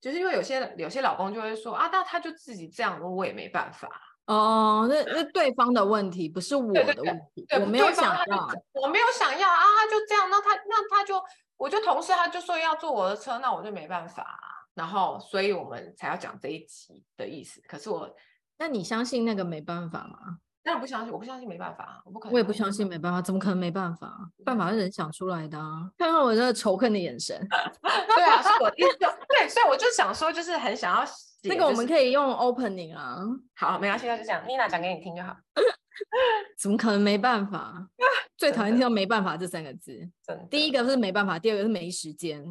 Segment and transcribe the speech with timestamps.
[0.00, 3.88] 就是因为有些有些老公就会说啊，那他就自己这样，我也没办法。
[4.26, 11.20] 哦，那那对方的问题不是我的问题，对对对，我没有想要，我没有想要啊，他就这样，那他那他就，
[11.56, 14.46] 我就同事他就说要坐我的车，那我就没办法啊。
[14.74, 17.60] 然后，所以我们才要讲这一集的意思。
[17.66, 18.08] 可是我，
[18.56, 20.38] 那你相信那个没办法吗？
[20.62, 22.34] 当然不相信，我不相信没办法，我不可能。
[22.34, 24.30] 我也不相信没办法，怎么可能没办法？
[24.44, 25.90] 办法是人想出来的啊！
[25.96, 27.38] 看看我这个仇恨的眼神。
[28.14, 31.04] 对啊，是我对，所以我就想说，就是很想要。
[31.44, 33.16] 那个我们可以用 opening 啊。
[33.56, 34.42] 好，没关系，那就这样。
[34.46, 35.34] Nina 讲给你听就好。
[36.60, 37.86] 怎么可能没办法？
[38.36, 40.00] 最讨厌听到“没办法”这三个字。
[40.48, 42.42] 第一个是没办法，第二个是没时间。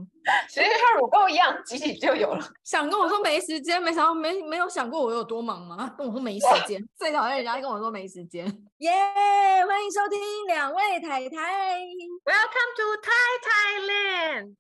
[0.48, 2.48] 其实像乳沟一样，挤挤就有了。
[2.64, 5.96] 想跟我说没时间，没想到没没有想过我有多忙吗？
[5.98, 8.46] 跟我说没时间，最讨厌人家跟我说没时间。
[8.78, 11.80] 耶、yeah，欢迎收听两位太太。
[12.26, 14.56] Welcome to Thai Thailand。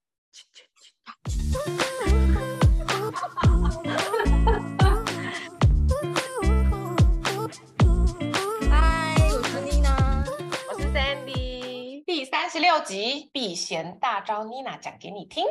[12.59, 15.43] 六集避嫌大招，Nina 讲给你听。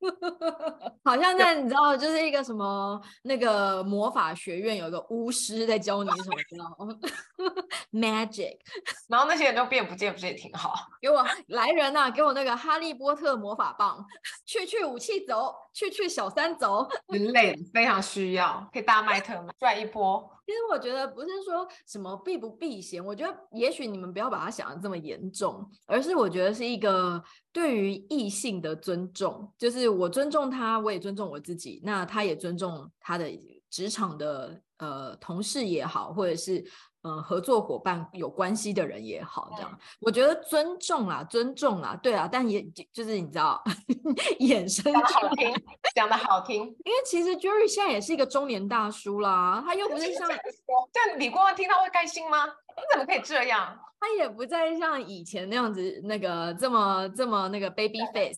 [1.04, 6.94] 好像在你知道，就是一个什么那个魔法学院有一个巫师在教你什么，知道吗？
[7.92, 8.58] Magic，
[9.08, 10.74] 然后那些人都变不见，不是也挺好？
[11.00, 14.04] 给我来人呐、啊，给我那个哈利波特魔法棒，
[14.44, 20.26] 去去武器走，去去小三走，人类非常需要，可以大卖特卖赚一波。
[20.46, 33.30] 其实我觉得不是说什么避不避嫌，我觉得也许你们不要把它想的这么严重，而是我觉得是一个对于异性的尊重，就是我尊重他，我也尊重我自己，那他也尊重他的
[33.76, 36.64] 职场的呃同事也好，或者是。
[37.08, 42.60] 嗯，合作伙伴有关系的人也好，这样、嗯、我觉得尊重啦，尊重啦，对啊，但也
[42.92, 43.62] 就是你知道，
[44.40, 45.54] 眼神讲的好听，
[45.94, 52.44] 讲的好听，因为其实 Jerry 现在也是一个中年大叔啦，他又不是像，这李光听他会开心吗？
[52.44, 53.78] 你怎么可以这样？
[54.00, 58.34] 他也不再像以前那样子，那个这么这么那个 baby face。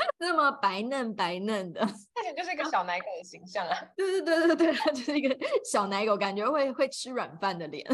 [0.18, 1.88] 这么白嫩白嫩的，看
[2.24, 3.76] 起来就是一个小奶狗的形象啊！
[3.96, 7.84] 对对对对对，他就是一个小奶狗，感觉会会吃软饭的脸。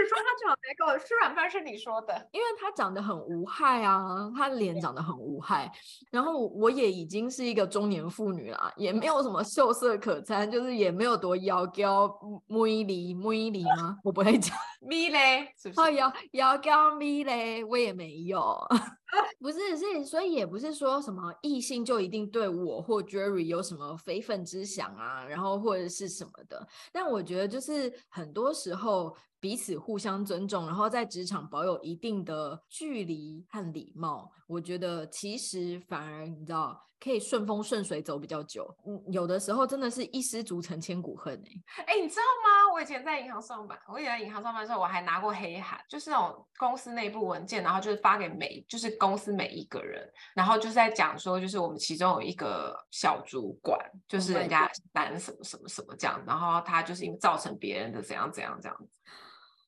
[0.00, 5.70] 是说他小奶狗吃软饭是你说的，因为他长得很无害啊，他脸长得很无害。
[6.10, 12.10] 然后我也已经是一个中年妇女了，也没有什么秀色可餐，就是也没有多妖娇
[12.46, 13.98] 美丽美丽吗？
[14.02, 15.94] 我不会讲美嘞，是不是？
[15.94, 18.58] 妖妖娇美嘞，我也没有。
[19.40, 26.66] 不是，是所以也不是说什么异性就一定对我或 Jerry 有什么非分之想啊，然后或者是什么的。
[26.92, 36.80] 但我觉得就是很多时候彼此互相尊重，然后在职场保有一定的距离和礼貌，我觉得其实反而你知道。
[37.02, 42.72] 可以顺风顺水走比较久，嗯，有的时候真的是一失足成千古恨哎、欸，哎、欸，你知道吗？
[42.74, 59.00] 我以前在银行上班，我以前在银行上班的时候，我还拿过黑函，就是那种公司内部文件，然后就是发给每，就是公司每一个人，然后就是在讲说，就是我们其中有一个小主管，就是人家担什么什么什么这样，然后他就是因为造成别人的怎样怎样这样子。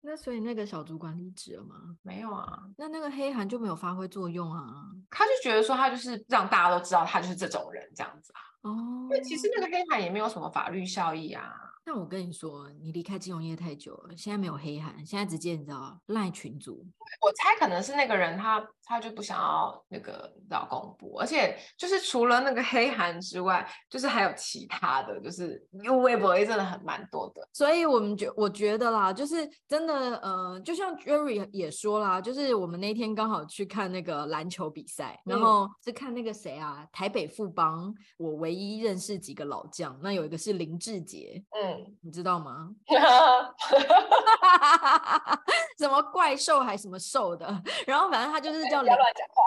[0.05, 1.77] 那所以那个小主管离职了吗？
[2.03, 4.91] 没有啊，那那个黑函就没有发挥作用啊。
[5.09, 8.41] 他就觉得说他就是让大家都知道他就是这种人这样子啊。
[8.63, 11.55] 哦，因为其实那个黑函也没有什么法律效益啊。
[11.85, 16.87] 那我跟你说，你离开金融业太久了，现在没有黑函，现在直接你知道赖群主。
[17.21, 27.47] 我猜可能是那个人他他就不想要那个老公布，而且就是除了那个黑函之外，就是还有其他的，就是因为微博真的很蛮多的。
[27.53, 41.72] 所以我们觉我觉得啦，就是真的，呃，就像 Jerry 也说啦，就是我们那天刚好去看那个篮球比赛，然后是看那个谁啊，台北富邦，我唯一认识几个老将，那有一个是林志杰，嗯。
[42.03, 42.71] 你知道吗？
[45.79, 47.47] 什么怪兽还什么兽的，
[47.87, 49.43] 然后反正他就是叫你不要乱讲话，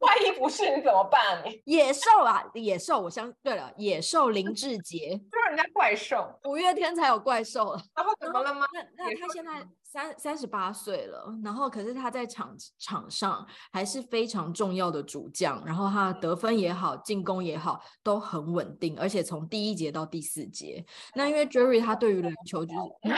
[0.00, 1.42] 万一不是你怎么办？
[1.66, 8.66] 野兽啊，野兽，我相对了，野兽林志杰，就是人家怪兽，五月天才有怪兽，然后怎么了吗？
[8.72, 9.50] 那那他现在。
[9.92, 20.84] 三三十八岁了，然后可是他在场场上还是非常重要的主将，然后他得分也好，进攻也好，都很稳定，而且从第一节到第四节，
[21.16, 22.78] 那因为 Jerry 他对于篮球就是，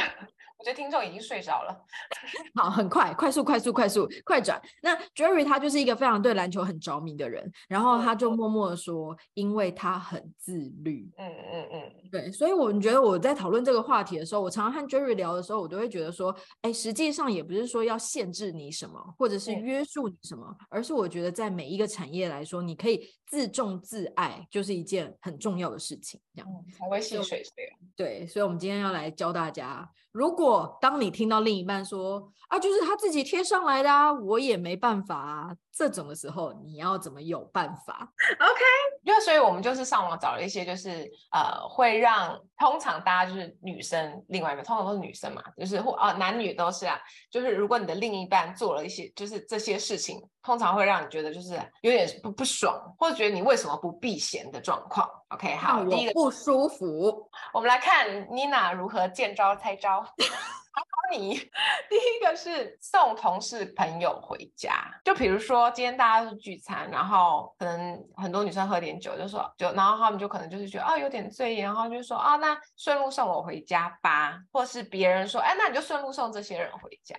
[0.59, 1.85] 我觉得听众已经睡着了，
[2.55, 4.59] 好，很快，快速，快速，快速，快转。
[4.83, 11.52] 那 Jerry 他就是一个非常对篮球很着迷的人，然后他就默默的说，因为他很自律，嗯嗯嗯。
[12.13, 26.21] 对，所以我觉得我在讨论这个话题的时候，我常常和 Jerry 聊的时候，我都会觉得说，哎，实际上也不是说要限制你什么，或者是约束你什么，嗯、而是我觉得在每一个产业来说，你可以自重自爱，就是一件很重要的事情。
[26.35, 26.49] 这样
[26.79, 27.67] 才会细水长流。
[27.97, 38.07] 对，所以我们今天要来教大家，如果当你听到另一半说啊，就是他自己贴上来的啊，我也没办法啊，这种的时候，你要怎么有办法
[38.39, 38.61] ？OK，
[39.03, 55.09] 因为所以我们就是上网找了一些，就是呃，会让通常大家就是女生，另外一个通常都是女生嘛，就是或啊男女都是啊，就是如果你的另一半做了一些就是这些事情，通常会让你觉得就是有点不不爽，或者觉得你为什么不避嫌的状况。
[55.29, 60.05] OK，好，第一个不舒服，我们来看 Nina 如何见招拆招。
[60.75, 61.35] 考考你，
[61.91, 64.73] 第一个是送同事朋友回家，
[65.05, 77.15] 就比如说今天大家是聚餐，然后可能很多女生喝点酒，就说就，然后他们就可能就是觉得啊、哦、有点醉，然后就说啊、哦、那顺路送我回家吧，或是别人说哎那你就顺路送这些人回家，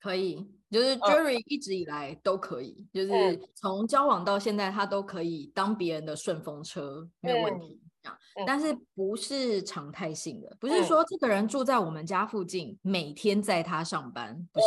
[0.00, 7.80] 可以，就是 Jerry 一直以来都可以，嗯、就是从交往到现在他都可以当别人的顺风车，没有问题。
[8.36, 14.66] 嗯但是不是常态性的，不是说这个人住在我们家附近，每天在他上班，不是。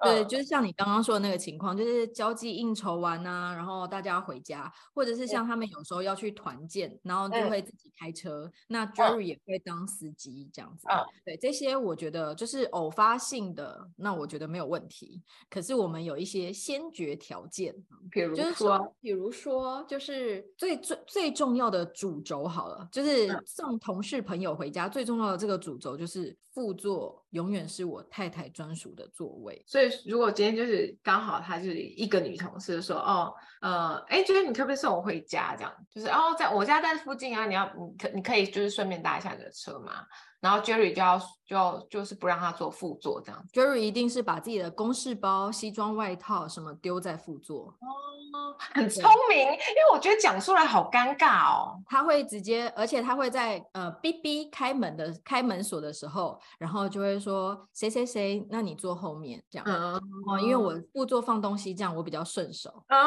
[0.00, 10.86] 对，就是像你刚刚说的那个情况，就是交际应酬完啊，然后大家回家，或者是像他们有时候要去团建，然后就会自己开车，那 Jerry 也会当司机这样子。
[11.24, 15.20] 对，这些我觉得就是偶发性的，那我觉得没有问题。
[15.50, 17.74] 可是我们有一些先决条件，
[18.12, 23.07] 比如说，比如说，就是最最最重要的主轴好了，就是。
[23.08, 29.62] 是送同事朋友回家最重要的这个主轴，就是副座永远是我太太专属的座位。
[29.66, 35.54] 所以如果今天就是刚好她就是一个女同事说，哦，呃，哎，觉得你可不可以送我回家？
[35.56, 40.04] 这样就是哦，在我家在附近啊，你要你可你可以就是顺便搭一下你的车嘛？
[40.40, 47.74] 然后 Jerry 就要就要就是不让他坐副座这样，Jerry 一定是把自己的公事包、西装外套什么丢在副座。
[47.80, 51.82] 哦，很聪明，因为我觉得讲出来好尴尬哦。
[51.86, 59.66] 他会直接，而且他会在呃哔哔开门的开门锁的时候，然后就会说谁谁谁，那你坐后面这样。
[59.68, 59.94] 嗯
[60.28, 62.70] 哦，因为我副座放东西这样我比较顺手。
[62.90, 63.04] 哦，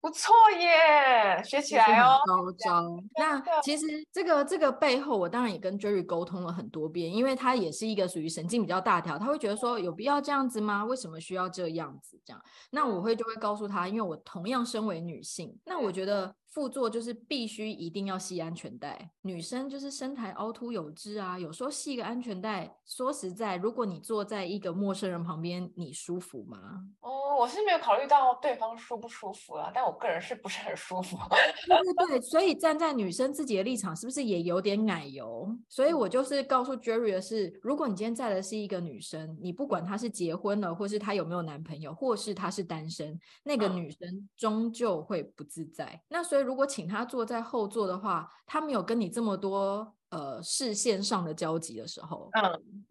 [0.00, 2.20] 不错耶，学起来哦。
[2.24, 2.96] 高招。
[3.18, 6.20] 那其实这个这个背后，我当然也跟 Jerry 沟。
[6.20, 10.84] 沟通了很多遍，因为他也是一个属于神经比较大条，他会觉得说有必要这样子吗？
[10.84, 12.20] 为什么需要这样子？
[12.26, 16.34] 这样，那我会就会告诉他，因为我同样身为女性，那我觉得。
[16.50, 26.58] 副座就是必须一定要系安全带，女生就是身材凹凸有致啊，有时候系个安全带，说实在，如果你坐在一个陌生人旁边，你舒服吗？
[27.02, 31.16] 哦，我是没有考虑到对方舒不舒服啊，但我个人是不是很舒服？
[31.68, 35.56] 对对对，所以站在女生自己的立场，是不是也有点奶油？
[35.68, 45.84] 所以我就是告诉 Jerry 的是，如果你今天在的是一个女生，你不管她是结婚了，或是她有没有男朋友，或是她是单身，那个女生终究会不自在。
[45.84, 46.39] 嗯、那所以。
[46.42, 52.42] 如果请他坐在后座的话，他没有跟你这么多呃视线上的交集的时候，嗯，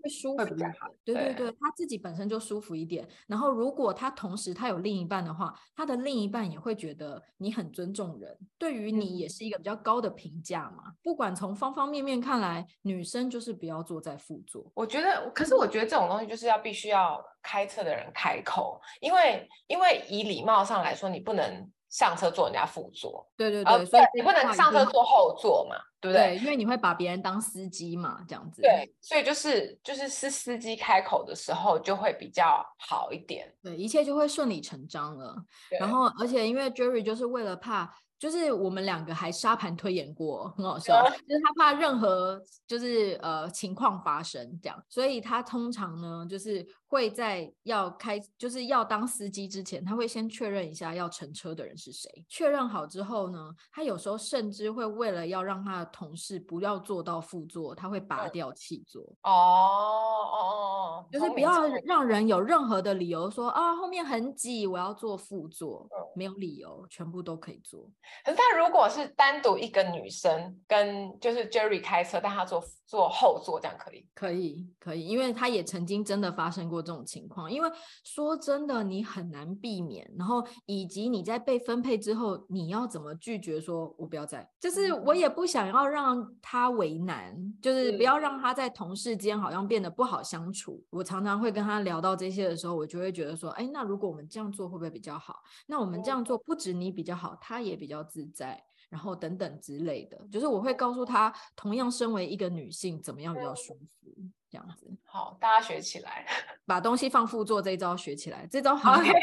[0.02, 0.74] 会舒服一点。
[1.04, 3.08] 对对对，他自己本身就舒服一点。
[3.28, 10.94] 然后，如果他同时他有另一半的话，他的另一半也会觉得你很尊重人，对于你也是一个比较高的评价嘛。
[11.04, 14.72] 不管从方方面面看来，女生就是不要坐在副座。
[14.74, 21.70] 我觉得，可是我觉得这种东西就是要必须要开车的人开口，因为因为以礼貌上来说，你不能。
[21.90, 26.36] 上车坐人家副座，对对对，呃、所以你不能上车坐后座嘛，对不对？
[26.36, 28.62] 对，因为你会把别人当司机嘛，这样子。
[28.62, 35.36] 对，所以就是就是是司机开口的时候就会比较好一点，对，一切就会顺理成章了。
[35.80, 37.94] 然后，而且因为 Jerry 就是为了怕。
[38.20, 41.02] 就是我们两个还沙盘推演过，很好笑。
[41.10, 52.10] 就是他怕任何就是呃情况发生这样，所以他通常呢就是会在要开就是要当司机之前，他会先确认一下要乘车的人是谁。
[52.28, 59.04] 确认好之后呢，他有时候甚至会为了要让他的同事不要坐到副座，他会拔掉气座。
[59.22, 67.88] 哦哦哦，就是不要让人有任何的理由说啊后面很挤，我要坐副座，没有理由，全部都可以坐。
[68.26, 74.04] 可是，他如果是单独一个女生跟就是 Jerry 开车，但他坐坐后座，这样可以？
[74.16, 77.50] 可以，可以，因为他也曾经真的发生过这种情况。
[77.50, 77.70] 因为
[78.04, 80.12] 说真的，你很难避免。
[80.18, 84.50] 然后，以及你在被分配之后，你要怎么拒绝说“我不要在”？
[84.60, 90.84] 就是我也不想要让他为难，就是不要让他在同事间好像变得不好相处。
[90.90, 95.44] 我常常会跟他聊到这些的时候，我就会觉得说：“哎，那如果我们这样做会不会比较好？
[95.68, 104.12] 那我们这样做不止你比较好，他也比较。”自在，然后等等之类的，就是我会告诉他，同样身为一个女性，怎么样比较舒服，
[104.50, 104.88] 这样子。
[105.06, 106.26] 好，大家学起来，
[106.66, 108.96] 把东西放副座这一招学起来，这招好。
[108.96, 109.14] Okay.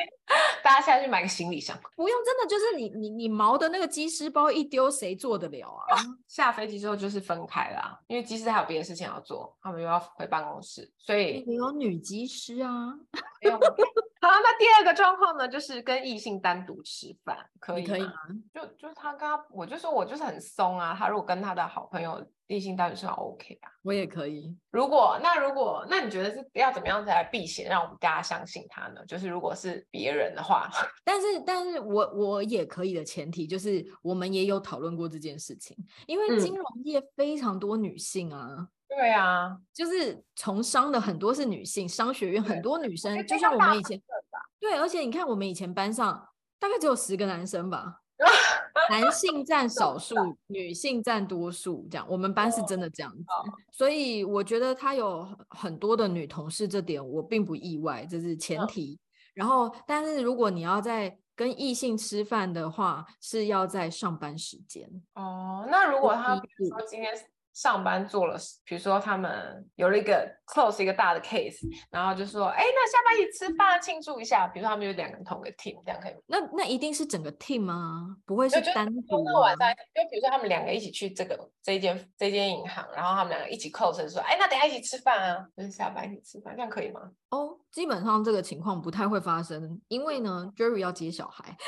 [0.67, 5.95] 大家下去买个行李箱，不用，真的就是你你你毛的那个机师包一丢，谁做得了啊？
[6.27, 12.93] 下飞机之后就是分开啦，因为机师还有别的事情要做，他们又要回办公室，所以你有女机师啊。
[13.41, 18.13] 没有好，那第二个状况呢，就是跟异性单独吃饭，可以可以吗？
[18.53, 20.97] 就就是他跟他，我就说我就是很松啊。
[20.99, 24.57] 他如果跟他的好朋友异性单独吃饭，OK 啊，我也可以。
[24.71, 29.05] 如果那如果那你觉得是要怎么样才来避嫌，让我们大家相信他呢？
[29.07, 30.71] 就是如果是别人的话，
[31.05, 35.77] 但是但是我我也可以的前提就是我们也有讨论过这件事情，
[36.07, 38.57] 因为金融业非常多女性啊。
[38.59, 44.01] 嗯对啊，就是从商的很多是女性，商学院很多女生，就像我们以前，
[44.61, 46.27] 对，而且你看我们以前班上
[46.59, 48.03] 大概只有十个男生吧，
[48.91, 50.15] 男性占少数，
[50.47, 53.25] 女性占多数，这样我们班是真的这样子，
[53.71, 58.99] 所以我觉得他有很多的女同事，这点我并不意外，这是前提。
[59.35, 64.89] 然后，但是如果你要在跟异性吃饭的话，是要在上班时间。
[65.15, 67.13] 哦，那如果他比如说今天。
[67.57, 68.37] 上班做了，
[68.67, 74.47] 比如说他们有了一个 close 一个大的 case，然后就说，哎，那下班一起吃饭庆祝一下。
[74.47, 76.19] 比如说他们有两个人同个 team，这样可以吗？
[76.27, 78.15] 那那一定是整个 team 吗？
[78.27, 79.25] 不会是单独？
[79.25, 87.01] 那晚上，就比如说他们两个一起去这个这一间这间银行，然后他们两个一起 close 说，哎，那等下一起吃饭啊，就是下班一起吃饭，这样可以吗？
[87.31, 91.57] 哦，基本上这个情况不太会发生，因为呢，Jerry 要接小孩。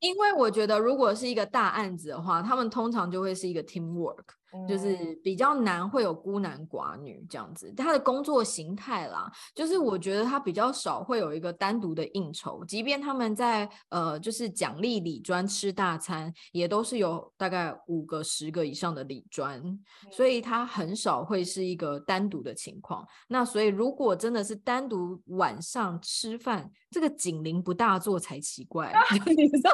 [0.00, 4.24] 因为我觉得，如果是一个大案子的话，他们通常就会是一个 teamwork，
[4.68, 7.72] 就是比较难会有孤男寡女这样子。
[7.76, 19.62] 他的工作形态啦，就是我觉得他比较少会有一个单独的应酬，即便他们在呃就是奖励理专吃大餐，也都是有大概五个、十个以上的理专，
[20.10, 23.06] 所以他很少会是一个单独的情况。
[23.28, 28.92] 那所以如果真的是单独晚上吃饭，这个警铃不大作才奇怪，
[29.26, 29.70] 你知道？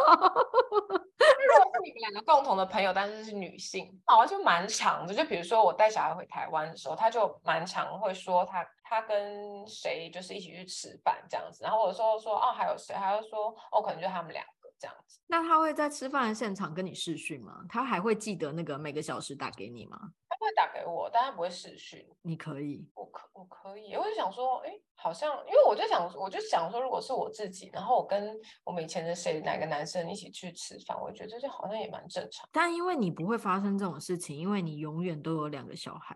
[1.20, 5.12] 如果是你们两个共同的朋友，但是是女性，好像就蛮长的。
[5.12, 11.62] 就比如说我带小孩回台湾的时候，他就蛮常会说他他跟谁就是一起去吃饭这样子。
[11.62, 14.44] 然后我说说哦还有谁，他就说哦可能就他们两
[14.80, 15.20] 这样子。
[15.26, 17.64] 那他会在吃饭的现场跟你视讯吗？
[17.68, 19.98] 他还会记得那个每个小时打给你吗？
[20.28, 22.04] 他会打给我，但他不会视讯。
[22.22, 24.72] 你可以，我可我可以，我就想说，哎。
[25.02, 32.46] 好像，因为我就想，我就想说，如果是我自己，然后我跟我们以前的谁哪个男生一起去吃饭，我觉得这就好像也蛮正常。
[32.52, 36.14] 但因为你不会发生这种事情，因为你永远都有两个小孩，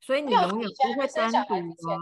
[0.00, 1.36] 所以你永远不会单独
[1.90, 1.98] 啊。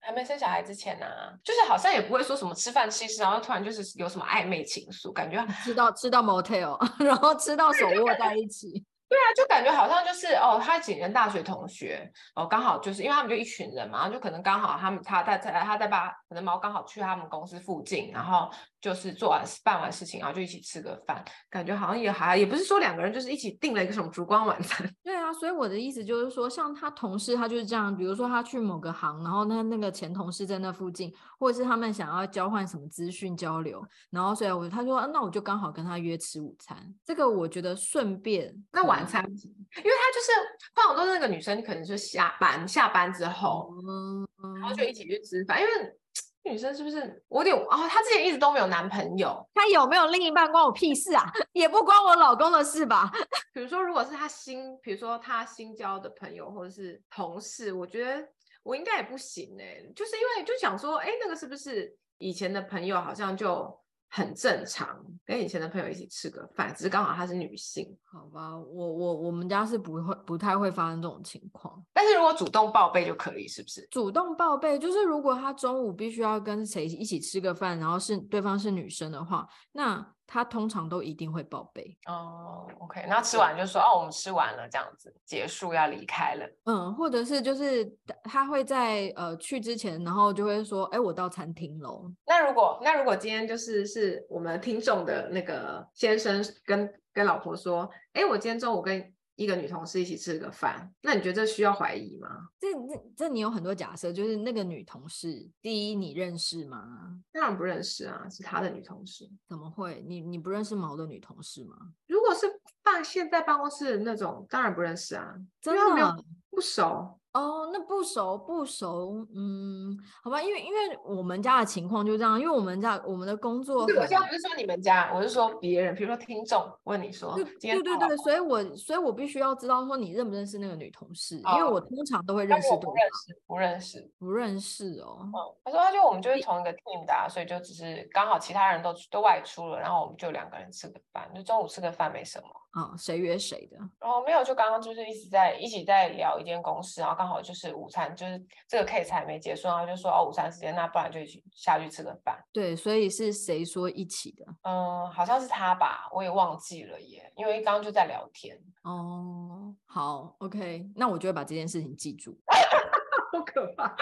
[0.00, 8.84] 还没生小孩之前呢、啊，就是好像也不会说什么吃饭吃吃，然后突然就是有什么暧昧情愫，感觉吃到吃到 motel，然后吃到手握在一起。
[9.08, 18.50] 对啊，就感觉好像就是哦，他几年大学同学哦，刚好就是因为他们就一群人嘛，就可能刚好他们他在在他在把可能猫刚好去他们公司附近，然后
[18.80, 24.86] 就是做完办完事情，然后就一起吃个饭，感觉好像也还也不是说两个人就是一起订了一个什么烛光晚餐。
[25.02, 39.24] 对啊，所以我的意思就是说，像他同事他就是这样，比如说他去某个行，然后那那个前同事在那附近，或者是他们想要交换什么资讯交流，然后所以我他说、啊、那我就刚好跟他约吃午餐，这个我觉得顺便那晚餐。
[39.24, 40.32] 因为他就是，
[40.74, 44.26] 通常都是那个女生，可能是下班下班之后，嗯，
[44.60, 45.60] 然后就一起去吃饭。
[45.60, 45.72] 因为
[46.50, 47.86] 女生是不是我有点哦？
[47.88, 51.22] 她之前一直都没有男朋友，她有没有另一半关我屁事啊？
[51.52, 53.12] 也不关我老公的事吧？
[53.52, 58.26] 比如说，如果是她新，比如说她新交的朋友或者是同事，我觉得
[58.62, 63.78] 我应该也不行哎、欸，就是因为就想说，哎，那个是不是以前的朋友好像就。
[64.08, 64.88] 很正常，
[65.24, 68.56] 跟以前的朋友一起吃个饭，只是刚好她是女性，好吧？
[68.56, 73.86] 我我我们家是不会不太会发生这种情况，但是如果主动报备就可以，是不是？
[73.90, 80.14] 主动报备就是如果他中午必须要跟谁一起吃个饭，然后是对方是女生的话，那。
[80.30, 87.90] 他通常都一定会报备哦，OK，那吃完就说哦，我们吃完了，这样子结束要离开了，嗯，或者是就是
[88.24, 92.12] 他会在呃去之前，然后就会说，哎，我到餐厅喽。
[92.26, 99.10] 那如果那如果今天就是是我们听众的那个先生跟跟老婆说，哎，我今天中午跟。
[99.38, 102.48] 一个女同事一起吃个饭，那你觉得这需要怀疑吗？
[102.58, 107.20] 这这这你有很多假设，就是那个女同事，第一你认识吗？
[107.32, 109.30] 当然不认识啊，是她的女同事。
[109.48, 110.04] 怎么会？
[110.08, 111.76] 你你不认识毛的女同事吗？
[112.08, 112.46] 如果是
[112.82, 116.08] 办现在办公室的那种，当然不认识啊，真的没有
[116.50, 117.17] 不熟。
[117.32, 135.18] 哦，那不熟不熟，嗯，好吧，因为因为我们家的情况就这样，因为我们家我们的工作，我现在不是说你们家，我是说别人，比如说听众问你说，对对对对，所以我所以我必须要知道说你认不认识那个女同事，哦、因为我通常都会认识，不认识，不认识，不认识哦。
[135.20, 135.32] 嗯，
[135.64, 142.48] 他说他就我们就是同一个 team 的、啊，所以就只是刚好其他人都都外出了，然后我们就两个人吃个饭，就中午吃个饭没什么。
[142.78, 143.76] 啊，谁约谁的？
[144.00, 152.38] 哦，没有，就刚刚就是一直在一起在聊一间公司，然后刚好就是午餐，就是这个 case 还没结束，然后就说哦，午餐时间，那不然就一起下去吃个饭。
[152.52, 154.46] 对，所以是谁说一起的？
[154.62, 158.56] 嗯，好像是他吧，我也忘记了耶，因为刚刚就在聊天。
[158.84, 162.38] 哦，好，OK，那我就会把这件事情记住。
[163.32, 163.94] 好可怕。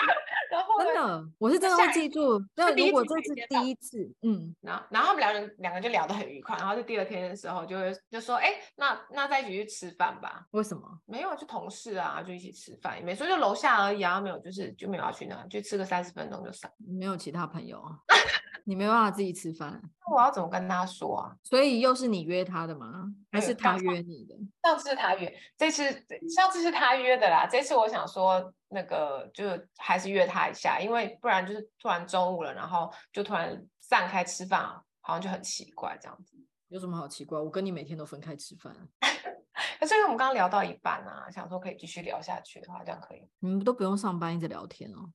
[0.51, 2.41] 然后真的，我是真的会记住。
[2.55, 10.47] 那如果这是第一次，嗯，然后然后我们两人两个就聊得很愉快，然后就第二天的时候就会就说，哎，那那再一起去吃饭吧？
[10.53, 10.83] 为什么？
[11.07, 16.71] 没有，就同事啊，就一起吃饭，也没说就楼下而已啊，没有，就是就没有要去那，就吃个三十分钟就散。
[16.79, 17.99] 没有其他朋友啊？
[18.67, 19.81] 你没办法自己吃饭？
[20.07, 21.37] 那我要怎么跟他说啊？
[21.43, 23.05] 所以又是你约他的吗？
[23.33, 24.35] 还是他约你的？
[24.63, 25.85] 上次是他约，这次
[26.29, 27.47] 上次是他约的啦。
[27.51, 28.53] 这次我想说。
[28.69, 29.45] 那个就
[29.77, 34.61] 还是约他一下，因为不然就是突然中午了，然后就突然散开吃饭，
[35.01, 36.37] 好像就很奇怪这样子。
[36.67, 37.39] 有什么好奇怪？
[37.39, 38.75] 我跟你每天都分开吃饭。
[39.79, 43.31] 可是因为我们刚刚聊到一半啊，想说可以继续聊下去的话，这样可以。
[43.39, 45.13] 你们都不用上班，一直聊天哦。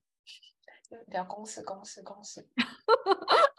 [1.08, 2.48] 聊公事，公事，公事，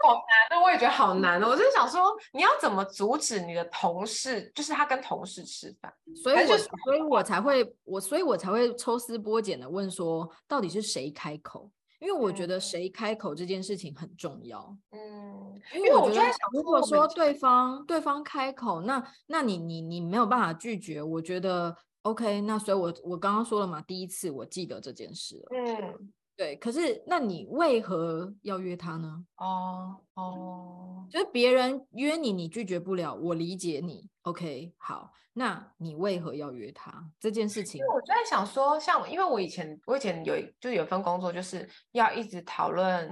[0.04, 1.48] 好难，那我也觉得好难哦。
[1.50, 5.94] 我就想说，你要怎么阻止你的同事，就是他跟同事吃饭？
[6.22, 11.72] 所以我，我所以我才会，我所以我才会抽丝剥茧的问说，到底是谁开口？
[12.00, 14.76] 因为我觉得谁开口这件事情很重要。
[14.92, 22.42] 嗯，因为我觉得，如果说对方对方开口，那那你你你没有办法拒绝，我觉得 OK。
[22.42, 25.48] 那所以我，我我刚刚说了嘛，第一次我记得这件事了。
[25.52, 26.14] 嗯。
[26.36, 29.24] 对，可是那你为何要约他呢？
[29.38, 34.10] 哦哦，就是别人约你，你拒绝不了，我理解你。
[34.24, 37.80] OK，好，那你为何要约他这件事情？
[37.80, 43.10] 因为我就在想说，像因为我以前我以前有就是有份工作，就是要一直讨论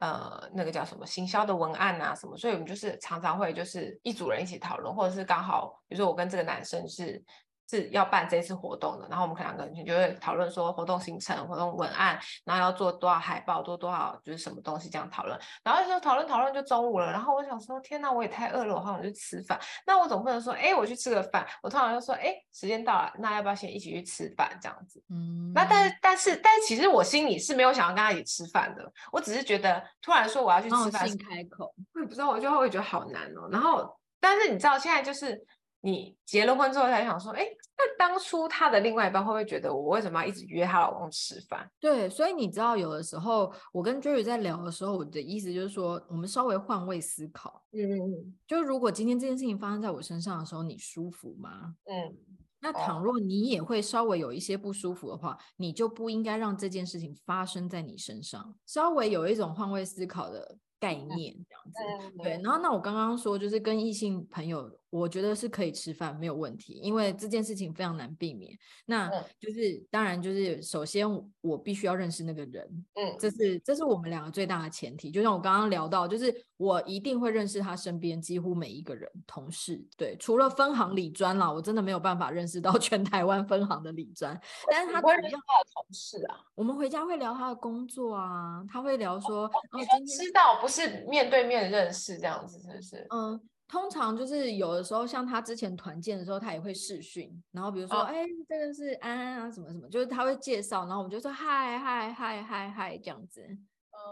[0.00, 7.24] 呃那个叫什么行销的文案啊什么，所以我们就是常常会就是一组人一起讨论，或者是刚好比如说我跟这个男生是。
[7.68, 19.60] 是要办这次活动的，然后我们两个人就会讨论说活动行程、活动文案，然后要做多少海报，做多少就是什么东西这样讨论，然后就讨论讨论就中午了，然后我想说天哪，我也太饿了，我好想去吃饭。
[19.86, 25.02] 那我总不能说，哎，我去吃个饭，我通常就说，哎，时间到了，那要不要先一起去吃饭这样子？
[25.10, 33.48] 嗯，那但是但是但是其实我心里是没有想要跟他一起吃饭的，我只是觉得突然说我要去吃饭，开口，我也不知道，我就会觉得好难哦。
[33.52, 35.44] 然后但是你知道现在就是。
[35.80, 41.70] 你结了婚之后才想说，哎，那当初他的另外一半会不会觉得我为什么要一直约她老公吃饭？
[41.78, 47.62] 对，所以你知道，有的时候我跟 Jerry 在聊的时候，我的意思就是说，我们稍微换位思考。
[47.70, 48.34] 嗯嗯嗯。
[48.44, 51.76] 就如果今天这件事情发生在我身上的时候，你舒服吗？
[51.84, 52.16] 嗯。
[52.60, 58.52] 那倘若你也会稍微有一些不舒服的话，你就不应该让这件事情发生在你身上。
[58.66, 62.18] 稍微有一种换位思考的概念，这样子。
[62.20, 62.32] 对。
[62.42, 64.68] 然后，那我刚刚说就是跟异性朋友。
[64.90, 68.56] 我觉得是可以吃饭，没有问题，因为这件事情非常难避免。
[68.86, 71.06] 那就是、嗯、当然就是首先
[71.42, 75.10] 我必须要认识那个人，嗯，这是这是我们两个最大的前提。
[75.10, 84.40] 就像我刚刚聊到，就是我一定会认识他身边几乎每一个人，同事，对，除了分行理专啦，我真的没有办法认识到 全台湾分行的理专。
[84.70, 85.30] 但是他主要他的
[85.74, 93.06] 同事啊，我们回家会聊他的工作啊，他会聊说，哦，你说知道不是面对面认识这样子，是不是？
[93.10, 93.38] 嗯。
[93.68, 103.46] 通常就是有的时候，像他之前团建的时候，他也会试训，然后比如说，哎、哦，这个是安安啊，什么什么，就是他会介绍，然后我们就说嗨嗨嗨嗨嗨这样子。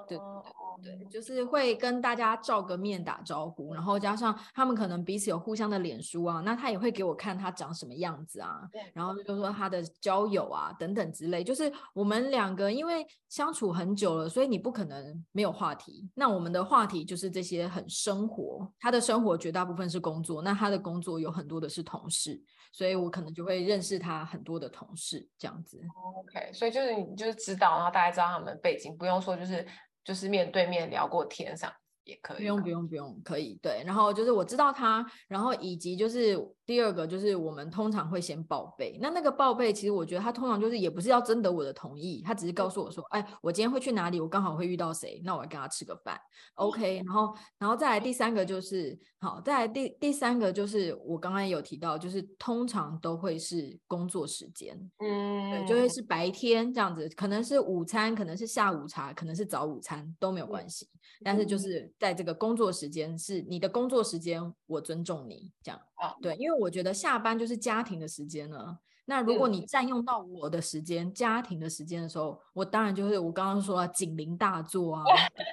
[0.09, 8.61] 对对对，就是会跟大家照个面打招呼，然后加上他们可能彼此有互相的脸书啊，那他也会给我看他长什么样子啊，
[8.93, 16.09] 然后就说他的交友啊等等之类，就是我们两个因为相处很久了，所以你不可能没有话题。
[16.15, 22.41] 那我们的话题就是这些很生活，他的生活绝大部分是工作，那他的工作有很多的是同事，
[22.77, 25.81] 所以我可能就会认识他很多的同事这样子。
[26.19, 29.67] OK，所以就是你就是知道，然后大家知道他们背景，不用说就是。
[30.07, 31.69] 就是面对面聊过天上，
[32.07, 32.37] 也可以。
[32.39, 33.83] 不用不用不用，可以对。
[33.85, 38.99] 然后就是我知道他，然后以及就是第二个就是我们通常会先报备。
[39.01, 46.19] 那那个报备其实我觉得他通常就是也不是要征得我的同意，他只是告诉我说，哎，我今天会去哪里，我刚好会遇到谁，那我要跟他吃个饭
[46.55, 47.03] ，OK。
[47.05, 60.89] 然后然后再来第三个就是好，再来第第三个就是我刚刚有提到，就是通常都会是工作时间，嗯，对，就会是白天这样子，可能是午餐，可能是下午茶，可能是早午餐都没有关系。
[61.23, 65.81] 但是就是在这个工作时间是你的工作时间，我尊重你这样。
[65.95, 68.79] 啊对，因为我觉得下班就是家庭的时间了。
[69.09, 75.05] 那如果你占用到我的时间、家庭的时间的时候，我当然就是我刚刚说了警铃大作啊，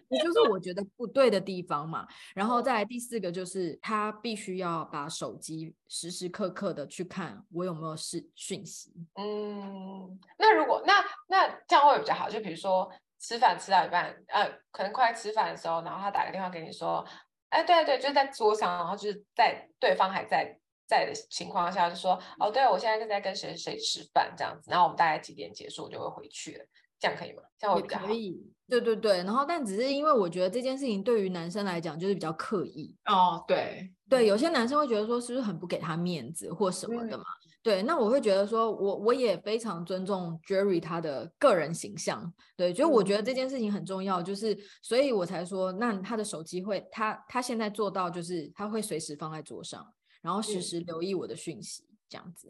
[0.09, 2.07] 也就是我觉得不对的地方嘛。
[2.33, 8.91] 然后再来第四个就是他必须要把手机时时刻刻的去看我有没有是讯息。
[9.13, 10.93] 嗯，那如果那
[11.27, 12.91] 那这样会比较好，就比如说。
[13.23, 17.05] 吃饭吃到一半，呃，可能快吃饭的时候，然后他打个电话给你说，
[17.47, 26.65] 哎，对对，就在桌上，然后就是在对方还在在的情况下，就说，哦，对，我现在正在跟谁谁吃饭这样子，然后我们大概几点结束，我就会回去了，
[26.99, 27.43] 这样可以吗？
[27.57, 28.07] 这样会比较好。
[28.07, 37.23] 可以，对对对，然后但只是因为我觉得这件事情对于男生来讲就是比较刻意哦，对对，有些男生会觉得说是不是很不给他面子或什么的嘛。
[37.23, 49.87] 嗯对，那我会觉得说我，我我也非常尊重 Jerry 他的个人形象，对，就我觉得这件事情很重要，就是所以我才说，那他的手机会，他他现在做到就是他会随时放在桌上，
[50.21, 52.49] 然后时时留意我的讯息，这样子。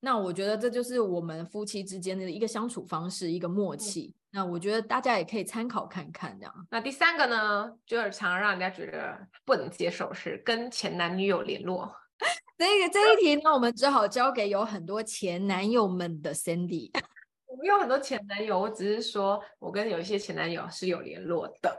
[0.00, 4.14] 那我觉得这就是我们夫妻之间的一个相处方式，一个默契。
[4.32, 6.66] 那我觉得大家也可以参考看看，这样。
[6.70, 11.90] 那第三个呢，就是常让人家觉得不能接受是跟前男女友联络。
[12.62, 16.92] 这个这一题呢，我们只好交给有很多前男友们的 Cindy。
[17.46, 21.76] 我没有很多前男友，我只是说我跟有一些前男友是有联络的。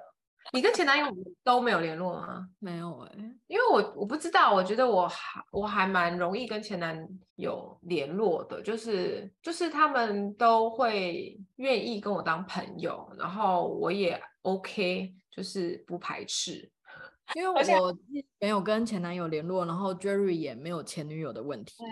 [0.52, 1.06] 你跟前男友
[1.42, 2.50] 都没有联络吗？
[2.60, 16.70] 没有哎、欸，因为我我不知道，我觉得我还我还蛮容易跟前男友联络的，就是就是他们都会愿意跟我当朋友，然后我也 OK，就是不排斥。
[17.34, 17.96] 因为我
[18.40, 21.88] 没有跟前男友联络，然后 Jerry 也没有前女友的问题，嗯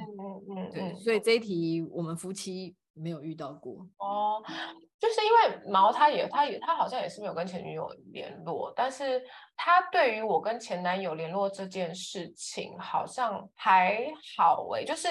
[0.50, 3.88] 嗯嗯对，所以这一题我们夫妻没有遇到过。
[3.98, 4.44] 哦，
[5.00, 9.24] 就是因为毛他也他也他好像也是没有跟前女友联络，但是
[9.56, 14.06] 他对于我跟前男友联络这件事情好像还
[14.38, 15.08] 好诶，就是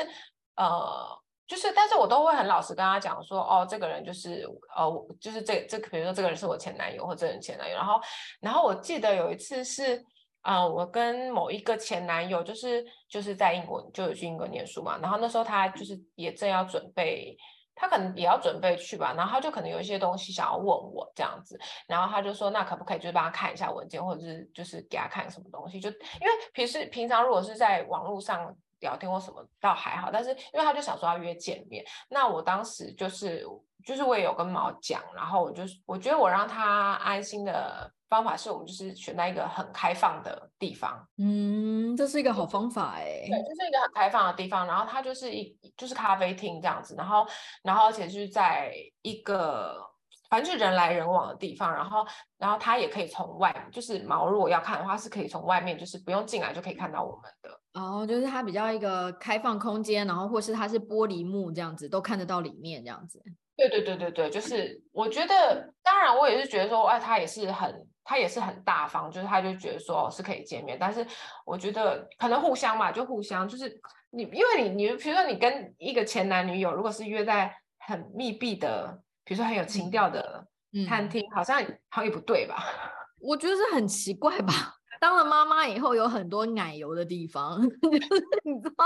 [0.56, 8.00] 呃，就是但是我都会很老实跟他讲说，哦，这个人就是呃，就是这这比如说这个人是我前男友或者这个人前男友，然后
[8.40, 10.04] 然后我记得有一次是。
[10.42, 17.36] 啊、我跟某一个前男友，就是就是在英国就有去英国念书嘛，然后那时候他就是也正要准备，
[17.74, 33.46] 他可能也要准备去吧，然后他就可能有一些东西想要问我这样子，然后他就说那可不可以就是帮他看一下文件，或者是就是给他看什么东西，就因为平时平常如果是在网络上聊天或什么倒还好，但是因为他就想说要约见面，那我当时就是
[33.84, 37.92] 就是我也有跟毛讲，然后我就是我觉得我让他安心的。
[38.10, 47.24] 方法是我们就是选在一个很开放的地方，嗯，这是一个好方法哎，对，就是一个很开放的地方，然后它就是一就是咖啡厅这样子，然后
[47.62, 49.80] 然后而且是在一个
[50.28, 52.04] 反正就是人来人往的地方，然后
[52.36, 63.22] 然后他也可以从外，就是毛如果要看的话是可以从外面，就是不用进来就可以看到我们的，哦，就是它比较一个开放空间，然后或是它是玻璃幕这样子都看得到里面这样子，
[63.56, 67.86] 对对对对对，就是我觉得，当然我也是觉得说，哎，他也是很。
[68.02, 71.06] 他也是很大方，就是他就觉得说是可以见面，但是
[71.46, 73.80] 我觉得可能互相嘛，就互相就是
[74.10, 80.44] 你，因为你你比如说你跟一个前男女友，如果是约在很密闭的，比如说很有情调的
[80.88, 82.64] 餐厅，嗯、好像好像也不对吧？
[83.20, 84.79] 我觉得是很奇怪吧。
[85.00, 88.84] 当了妈妈以后，有很多奶油的地方，就 是你知道。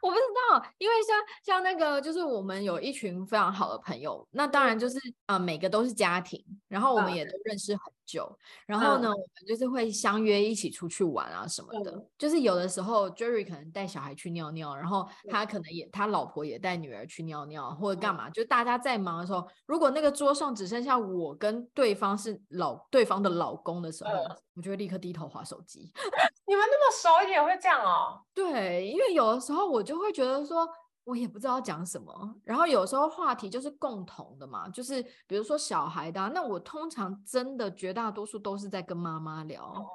[0.00, 12.02] 我不知道，因为像像那个，就是我们有一群非常好的朋友，那当然就是啊、呃，每个都是家庭，然后我们也都认识很久，然后呢，我们就是会相约一起出去玩啊什么的。
[12.16, 24.10] 就是有的时候，Jerry 可能带小孩去尿尿，然后他可能也他老婆也带女儿去尿尿或者干嘛，就大家在忙的时候，如果那个桌上只剩下我跟对方是老对方的老公的时候，
[24.54, 25.92] 我就会立刻低头划手机。
[26.46, 28.20] 你们那么熟也会这样哦？
[28.32, 30.66] 对，因为有的时候我就会觉得说，
[31.06, 32.34] 我也不知道讲什么。
[32.44, 39.62] 然后有时候话题就是共同的嘛，就是比如说小孩的啊，那我通常真的绝大多数都是在跟妈妈聊。
[39.64, 39.86] 哦，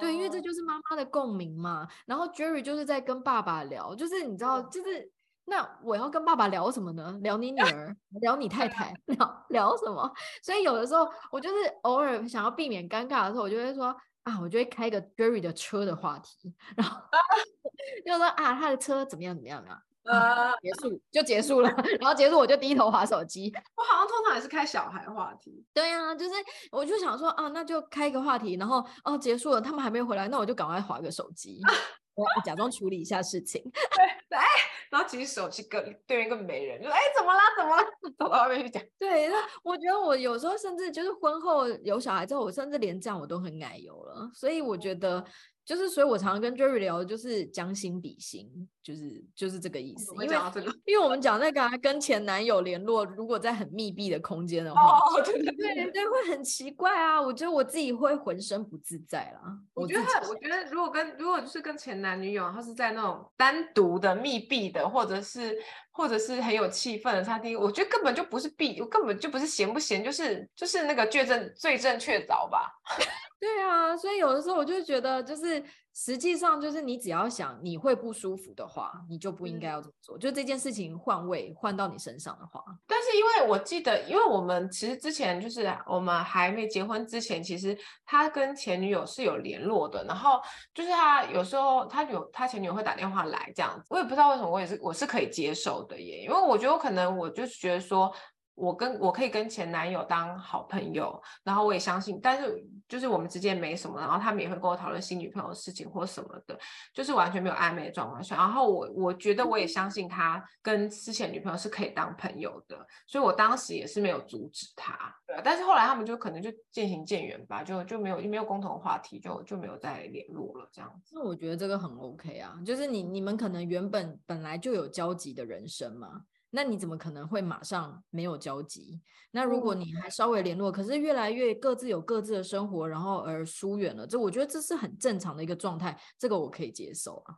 [0.00, 1.86] 对，因为这就是妈妈的共鸣嘛。
[2.06, 5.12] 然后 Jerry 就是在跟爸爸聊，就是你知道，就是
[5.44, 7.18] 那我要跟爸爸聊什么呢？
[7.22, 10.10] 聊你女儿， 聊你太太，聊聊什么？
[10.42, 13.94] 所以有的时候我就是偶尔想要避免尴尬的时候，我就会说。
[14.22, 17.00] 啊，我就会开一个 Jerry 的车的话题， 然后
[18.04, 19.80] 就说啊，他的车怎么样怎么样啊？
[20.04, 21.68] 呃，结束就结束了，
[22.00, 23.52] 然后结束我就低头划手机。
[23.76, 25.64] 我好像通常也是开小孩话题。
[25.74, 26.32] 对呀、啊，就是
[26.72, 31.60] 我就想说啊，那就开一个话题，然后哦结束了，他们还没回来，那我就赶快划个手机，
[32.14, 33.62] 我假装处理一下事情。
[33.62, 34.44] 对，哎，
[34.90, 37.84] 然后其实手机跟对面一个媒人，就说哎怎么了怎么了，
[38.18, 38.82] 走到外面去讲。
[38.98, 45.24] 对，那我觉得我有时候甚至就是婚后有小孩之后，我甚至连这样我都很奶油了，所以我觉得。
[45.62, 50.12] 就是，所以我常常跟 Jerry 聊，就是将心比心，就是就是这个意思。
[50.14, 50.36] 因为
[50.86, 57.20] 因为我们讲那个、啊、跟前男友联络，如果在很密闭的空间的话，哦、对对对，对，会很奇怪啊。
[57.20, 59.40] 我觉得我自己会浑身不自在啦。
[59.74, 65.56] 我觉得，我觉得如果跟如果就是跟前男女友，他是在那种单独的密闭的，或者是
[65.90, 72.72] 或者是很有气氛的餐厅，我觉得根本就不是闭，我根本就不是咸不咸，就是就是那个罪证罪证确凿吧。
[73.40, 75.62] 对啊，所以有的时候我就觉得，就是
[76.02, 80.16] 实际上就是你只要想你会不舒服的话，你就不应该要这么做。
[80.16, 90.02] 嗯、就这件事情换位换到你身上的话，但是因为我记得，因为我们其实之前就是我们还没结婚之前，其实他跟前女友是有联络的。
[90.04, 90.40] 然后
[90.72, 98.10] 就是他有时候他有他前女友会打电话来这样子，我也不知道为什么，我也是我是可以接受的耶，因为我觉得我可能我就是觉得说。
[98.56, 106.58] 我跟我可以跟前男友当好朋友，然后我也相信，但是就是我们之间没什么，然后他们也会跟我讨论新女朋友的事情或什么的，
[106.92, 108.34] 就是完全没有暧昧的状况下。
[108.36, 112.76] 然后我我觉得我也相信他跟之前女朋友是可以当朋友的，
[113.06, 115.14] 所以我当时也是没有阻止他。
[115.24, 121.14] 对，但是后来他们就可能就渐行渐远吧，就就没有没有共同话题，就就没有再联络了这样子。
[121.14, 126.22] 那我觉得这个很 OK 啊，就是你你们可能原本本来就有交集的人生嘛。
[126.50, 129.00] 那你怎么可能会马上没有交集？
[129.30, 137.36] 那如果你还稍微联络，可是越来越各自有各自的生活，然后而疏远了，这我觉得这是很正常的一个状态，这个我可以接受啊。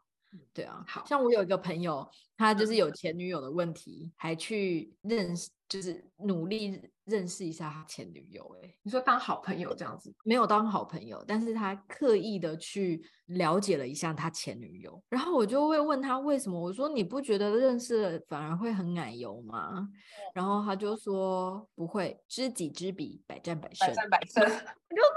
[0.55, 8.57] 对啊，好像我有一个朋友，他就是有前女友的问题，还去认识，就是努力认识一下他前女友。
[8.63, 10.15] 哎，你说当好朋友这样子？
[10.25, 15.03] 没有当好朋友，但是他刻意的去了解了一下他前女友。
[15.09, 16.61] 然后我就会问他为什么？
[16.61, 19.89] 我说你不觉得认识了反而会很奶油吗？
[20.35, 23.89] 然后他就说不会，知己知彼，百战百胜。
[23.89, 24.43] 百战百胜。
[24.45, 25.13] 我就说。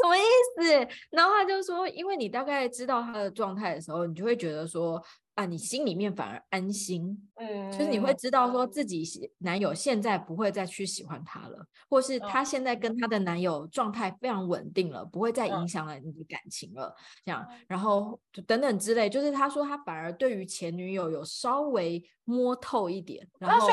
[0.00, 0.20] 什么意
[0.54, 0.88] 思？
[1.10, 5.02] 然后他就说，因为你大概知道他的状态的时候，你就会觉得说，
[5.38, 9.04] 啊，你心里面反而安心，嗯，就是你会知道说自己
[9.38, 16.92] 男友现在不会再去喜欢她了，或是她现在跟她的男友状态非常稳定了，不会再影响了你的感情了，
[17.24, 23.68] 这样，然后就等等之类，就是他说他反而对于前女友有稍微摸透一点，然后。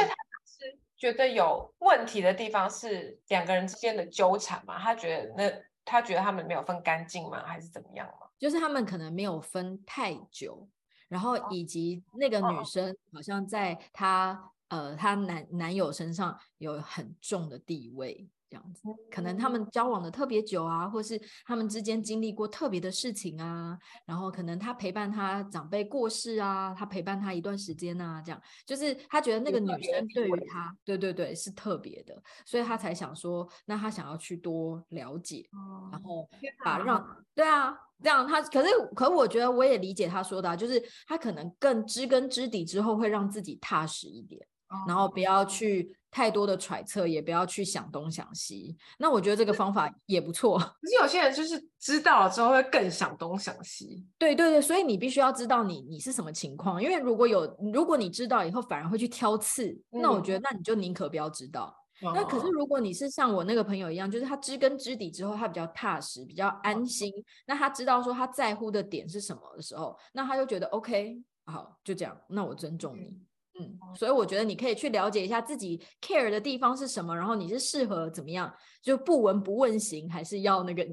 [0.97, 4.79] 觉得有问题的地方是两个人之间的纠缠嘛？
[4.79, 5.51] 他觉得那
[5.83, 7.43] 他觉得他们没有分干净吗？
[7.45, 8.27] 还是怎么样吗？
[8.39, 10.67] 就是他们可能没有分太久，
[11.07, 14.33] 然后以及那个女生好像在她、
[14.69, 18.27] 哦、呃她男男友身上有很重的地位。
[18.55, 28.41] 这样子，可能他们交往的特别久啊，或是他们之间经历过特别的事情啊，然后可能他陪伴他长辈过世啊，他陪伴他一段时间啊，这样。
[28.65, 32.15] 就是他觉得那个女生对于他，对对对，是特别的，
[32.45, 35.45] 所以他才想说，那他想要去多了解，
[35.91, 36.29] 然后
[36.63, 44.47] 把让对啊，这样他可是可我觉得我也理解他说的啊，就是他可能更知根知底之后，会让自己踏实一点。
[44.87, 45.43] 然后不要。
[45.45, 48.73] 去太多的揣测，也不要去想东想西。
[48.97, 50.57] 那我觉得这个方法也不错。
[50.81, 54.07] 可是有些人就是知道了之后会更想东想西。
[54.17, 61.75] 对对对，所以你必须要知道你你是什么情况，因为如果有如果你知道以后反而会去挑刺，嗯、那我觉得那你就宁可不要知道。
[62.01, 67.09] 嗯、那可是如果你是像我那个朋友一样，就是他知根知底之后，他比较踏实，比较安心。
[67.09, 73.19] 嗯、那他知道说他在乎的点是什么的时候，那他就觉得 OK，好，就这样，那我尊重你。
[73.59, 80.83] 嗯嗯，所以我觉得你可以去了解一下自己 care 的地方是什么，然后你是适合怎么样，就不闻不问型，还是要那个？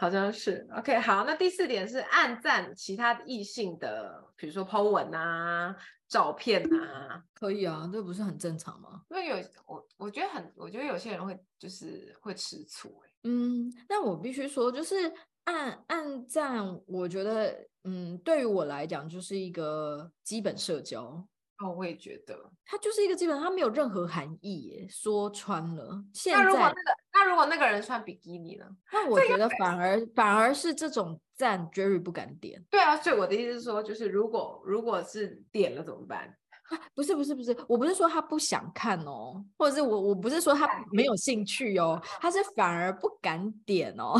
[0.00, 0.98] 好像是 OK。
[0.98, 5.76] 好，那第四点是暗赞其他异性的，比如说 po 文啊、
[6.08, 9.02] 照片啊，可以啊，这不是很正常吗？
[9.10, 9.36] 因为有
[9.66, 13.10] 我，我觉得很，我觉得有些人会就是会吃醋欸。
[13.24, 15.12] 嗯，那我必须说，就是
[15.44, 17.68] 暗暗赞，我觉得。
[17.84, 21.02] 嗯，对于我来讲，就是一个基本社交。
[21.64, 24.86] 哦，我也觉得，它就是一个基本，它没有任何含义耶。
[24.86, 28.64] 说穿了，现在那如果那个，那如果那个人穿比基尼呢？
[28.90, 32.64] 那我觉得反而反而是这种赞，Jerry 不敢点。
[32.70, 36.34] 对啊，所以我的意思是说，就是如果如果是点了怎么办？
[36.70, 44.18] 啊，不是不是不是，我不是说他不想看哦，或者是我我不是说他没有兴趣哦，他是反而不敢点哦。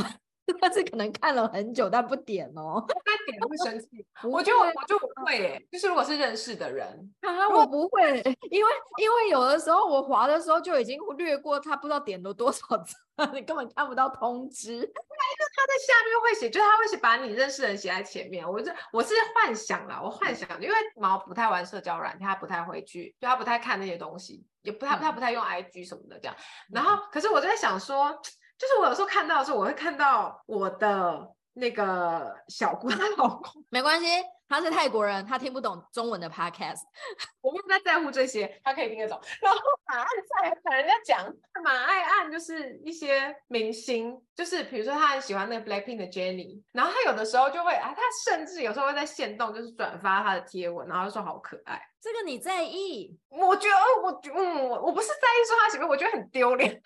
[0.61, 2.85] 但是可能看了很久，但不点哦。
[2.89, 4.07] 他点会生气？
[4.25, 6.89] 我觉得我我就不会耶，就是如果是认识的人
[7.21, 8.03] 啊，我不会，
[8.51, 12.97] 因为因为有的时候我滑的时候就已经略过他，不知道点了多少次，
[13.35, 14.73] 你根本看不到通知。
[14.73, 18.49] 那一个他在下面会写，就是他会写把你认识的人写在前面。
[18.51, 26.35] 我这我是幻想啦，我幻想，因为毛不太玩社交软件，他不太会去，就他不太看那些东西，也不太他不太用 IG 什么的这样。
[26.71, 28.19] 然后，可是我就在想说。
[28.61, 34.07] 就是我有时候看到的时候，我会看到我的那个小姑她老公， 没关系，
[34.47, 36.83] 他是泰国人，他听不懂中文的 podcast，
[37.41, 39.19] 我没有在在乎这些，他可以听得懂。
[39.41, 40.07] 然后马爱
[40.43, 51.81] 在和人家讲，马爱按就是一些明星，就是比如说他很喜欢那个 Blackpink 的 Jennie，然后他有的时候就会啊，他甚至有时候会在线动就是转发他的贴文，然后就说好可爱。
[52.03, 53.15] 这个你在意？
[53.29, 56.81] 我觉得我嗯，我我不是在意说他喜欢，我觉得很丢脸，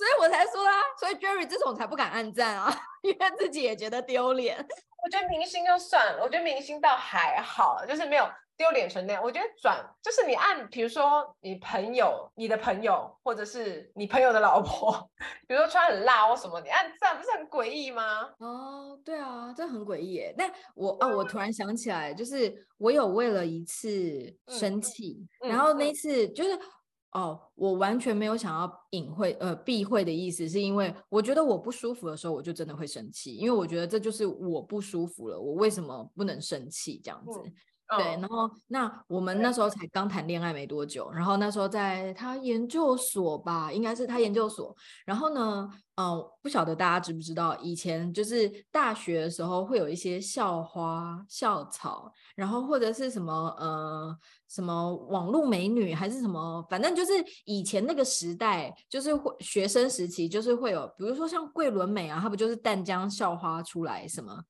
[0.00, 0.72] 所以我才说啊。
[0.98, 4.56] 所以 Jerry 这种才不敢暗赞啊，因为自己也觉得丢脸。
[5.02, 8.26] 我觉得明星就算了，我觉得明星倒还好，就是没有。
[8.56, 14.92] 丢脸成那样，我觉得转就是你按，比如说你朋友、你的朋友，或者是你朋友的老婆，
[15.48, 18.28] 比如说穿很辣或什么，你按赞不是很诡异吗？
[18.38, 20.34] 哦，对啊，这很诡异耶。
[20.36, 26.60] 但我哦，我突然想起来，就是我有为了一次生气，嗯、然后那次就是、嗯、
[27.12, 37.40] 哦，我完全没有想要隐晦呃避讳的意思，是因为我觉得我不舒服的时候，我就真的会生气，因为我觉得这就是我不舒服了，我为什么不能生气这样子？
[37.96, 44.74] 对，然后那我们那时候才刚谈恋爱没多久，然后那时候在他研究所吧，应该是他研究所。
[45.04, 54.16] 然后呢，嗯、呃，不晓得大家知不知道，以前就是大学的时候会有一些校花、校草，然后或者是什么呃
[54.48, 57.12] 什么网络美女，还是什么，反正就是
[57.44, 64.44] 以前那个时代，就是会学生时期就是会有，比如说像桂纶镁啊，她不就是淡江校花出来什么？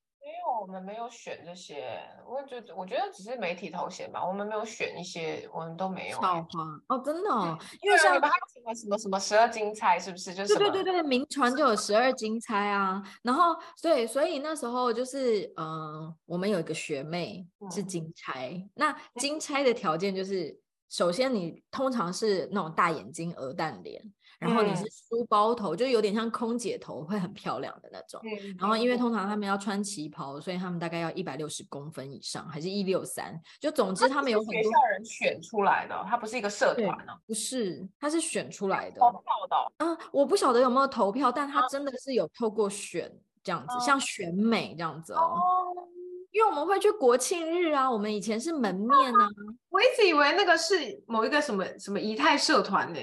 [0.60, 4.22] 我们没有选这些，我觉得我觉得只是媒体头衔吧。
[4.22, 6.20] 我们没有选一些，我们都没有。
[6.20, 6.48] 校花
[6.88, 10.34] 哦，真的哦，因为像什么什么什么十二金钗，是不是？
[10.34, 13.02] 就是对对对对，名传就有十二金钗啊。
[13.22, 18.50] 然后对，所以那时候就是嗯、呃，我们有一个学妹是金钗。
[18.50, 24.12] 嗯、那金钗的条件就是，首先你通常是那种大眼睛、鹅蛋脸。
[24.40, 28.18] 然后你是书包头，嗯、就有点像空姐头，会很漂亮的那种。
[28.24, 33.38] 嗯、然后因为通常他们要穿旗袍，所以他们大概要一百六十公分以上，还是一六三？
[33.60, 38.98] 就总之他们有很多学校人选出来的，他不是一个社团哦，不是，他是选出来的。
[38.98, 39.84] 投票的。
[39.84, 43.12] 嗯，我不晓得有没有投票，但他真的是有透过选
[43.44, 45.20] 这样子，嗯、像选美这样子哦。
[45.20, 45.86] 哦
[46.32, 49.28] 因为我们会去国庆日啊，我们以前是门面啊。
[49.68, 53.00] 我一直以为那个是某一个什么什么仪态社团呢？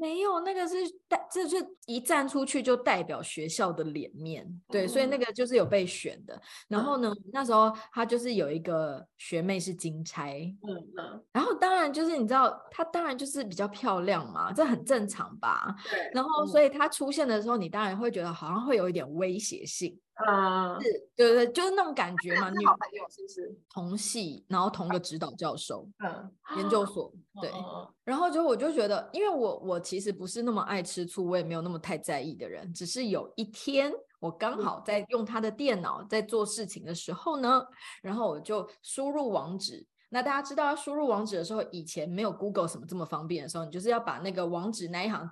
[0.00, 6.40] 没有，那个是代，这是一站出去就代表学校的脸面，对，嗯、所以那个就是有被选的。
[6.68, 15.76] 然后呢，嗯、那时候他就是有一个学妹是金钗，嗯嗯，然后当然就是你知道，她当然就是比较漂亮嘛，这很正常吧？
[15.90, 16.10] 对。
[16.14, 22.48] 然后所以她出现的时候，你当然会觉得好像会有一点威胁性，嗯，是，对对，就是那种感觉嘛。
[22.48, 23.58] 女好朋友是不是？
[23.68, 27.50] 同系，然后同个指导教授，嗯，研究所，对。
[27.50, 29.80] 嗯、然后就我就觉得，因为我我。
[29.90, 32.72] 其实不是那么爱吃醋，我也没有那么太在意的人。
[32.72, 37.66] 只是有一天，我刚好在用他的电脑在做事情的时候呢，
[38.00, 39.84] 然后我就输入网址。
[40.10, 45.28] 那大家知道要输入网址的时候，以前没有 Google 什么这么方便的时候，你就是要把那个网址那一行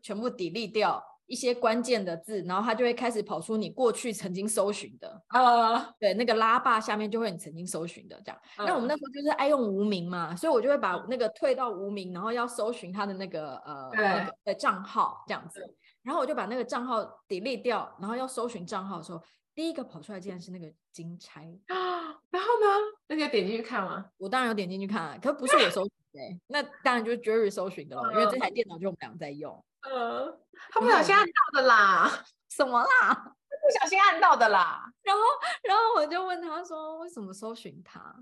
[0.00, 1.02] 全部 delete 掉。
[1.28, 8.40] 一些关键的字，然后它就会开始跑出你过去曾经搜寻的啊，uh, 对，那个拉霸下面就会你曾经搜寻的这样。
[8.56, 15.62] Uh, 那我们那时候就是爱用无名嘛，所以我就会把那个退到无名，然后要搜寻他的那个呃对那个的账号这样子。
[16.02, 19.22] 然后我就把那个账号 delete 掉，然后要搜寻账号的时候，
[19.54, 22.16] 第一个跑出来竟然是那个金钗啊。
[22.30, 22.66] 然后呢，
[23.06, 24.06] 那你要点进去看吗？
[24.16, 29.62] 我当然有点进去看啊，可不是我搜寻的，那当然就是 Jerry 搜寻的了，uh, 因为这台电脑就我们俩在用。
[29.82, 30.36] 呃，
[30.78, 33.34] 他不小心按到的啦， 什么啦？
[33.48, 34.84] 不小心按到的啦。
[35.02, 35.22] 然后，
[35.62, 38.14] 然后我就问他说：“为什么搜寻他？”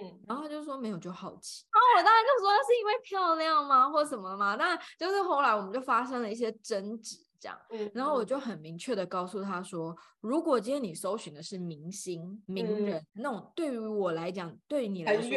[0.00, 7.58] 嗯，然后他就说：“没有，就好奇。”然后我当然就说：“是因为漂亮吗，或什么吗？”那就是后来我们就发生了一些争执，这样。
[7.70, 15.30] 嗯，然后我就很明确的告诉他说：“如果今天你搜寻的是明星、名人，嗯、那种对于我来讲，对于你来说。”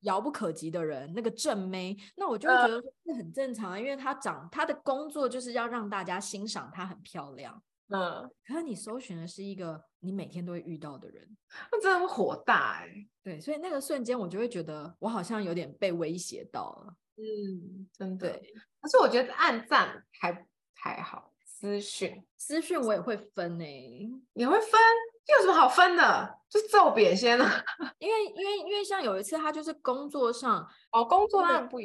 [0.00, 7.62] 遥不可及的人，那个正妹，那我就会觉得是很正常，呃、因为她长她的工作就是要让大家欣赏她很漂亮。
[7.88, 11.26] 嗯、呃，可是你搜寻的是一个你每天都会遇到的人，
[11.72, 13.08] 那真的很火大哎、欸。
[13.22, 16.94] 对，所以那个瞬间我就会觉得我好像有点被威胁到了。
[17.16, 18.40] 嗯，真的。
[18.80, 24.80] 可是我觉得暗赞还还好，私讯，私讯我也会分诶、欸，也会分。
[25.36, 26.38] 有什么好分的？
[26.48, 27.46] 就揍扁先 了。
[27.98, 31.78] 因为因为因为像有一次他就是工作上哦，工作上不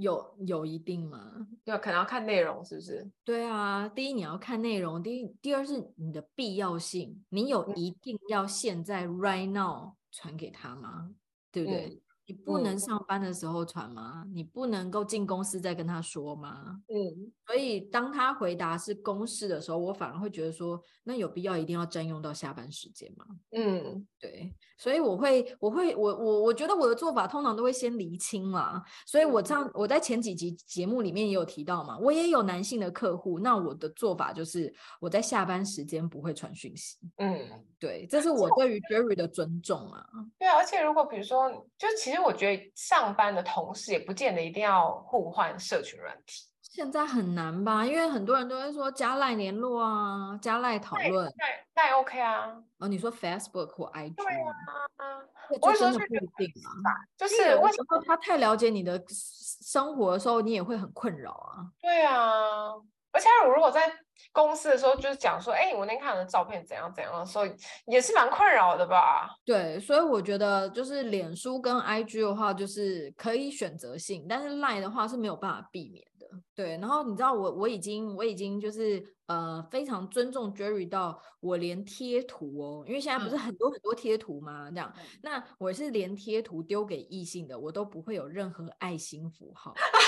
[0.00, 1.32] 有有一定吗？
[1.64, 3.08] 对，可能要看内容是不是？
[3.24, 11.10] 对啊，第一你要看内容，第一第二是你的必要性，你有一定要现在 right now 传给他吗？
[11.52, 11.86] 对不对？
[11.86, 14.22] 嗯你不能上班的时候传吗？
[14.26, 16.78] 嗯、你不能够进公司再跟他说吗？
[16.88, 23.24] 嗯，所以当他回答是公事的时候，我反而会觉得说，那有必要一定要占用到下班时间吗？
[23.52, 28.84] 嗯，对，所以我会，我会，我我我觉得我的做法通常都会先厘清啦。
[29.06, 34.70] 所以我这样，我在前几集节目里面也有提到嘛，我也有男性的客户，那我的做法就是
[35.00, 36.98] 我在下班时间不会传讯息。
[37.16, 37.40] 嗯，
[37.78, 40.06] 对，这是我对于 Jerry 的尊重啊。
[40.38, 42.17] 对啊，而且如果比如说，就其实。
[42.18, 46.48] 其实我觉得上班的同事也不见得一定要互换社群软体。
[46.62, 47.86] 现在很难吧？
[47.86, 51.32] 因为很多人都会说加赖联络啊，加赖讨论。
[51.36, 52.60] 赖赖 OK 啊？
[52.78, 54.16] 哦，你说 Facebook 或 IG？
[54.16, 55.20] 对啊，
[55.60, 56.90] 我真的不一定啊。
[57.16, 61.70] 就是为什么他太了解你的生活的时候，你也会很困扰啊？
[61.80, 62.72] 对啊，
[63.12, 63.92] 而且我如果在。
[64.32, 67.44] 公司的时候就是讲说，哎，我那天看的照片怎样怎样，的时候
[67.86, 69.30] 也是蛮困扰的吧？
[69.44, 76.26] 对，所以我觉得就是脸书跟 IG 的话，就是可以选择性，但是 Line 的话是没有办法避免的。
[76.52, 84.68] 对，然后你知道我我已经我已经就是呃非常尊重 Jerry 到我连贴图哦，因为现在不是很多很多贴图吗？
[84.70, 89.72] 这样，嗯、那我是连贴图丢给异性的，我都不会有任何爱心符号。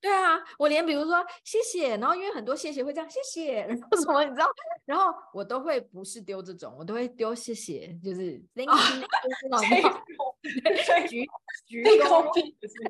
[0.00, 4.46] 对啊，我连比如说谢谢，然后因为很多谢谢会这样谢谢， 然后什么你知道，
[4.86, 9.06] 然后我都会不是丢这种，我都会丢谢谢，就是 thank you，
[11.06, 11.26] 鞠
[11.66, 12.32] 鞠鞠躬，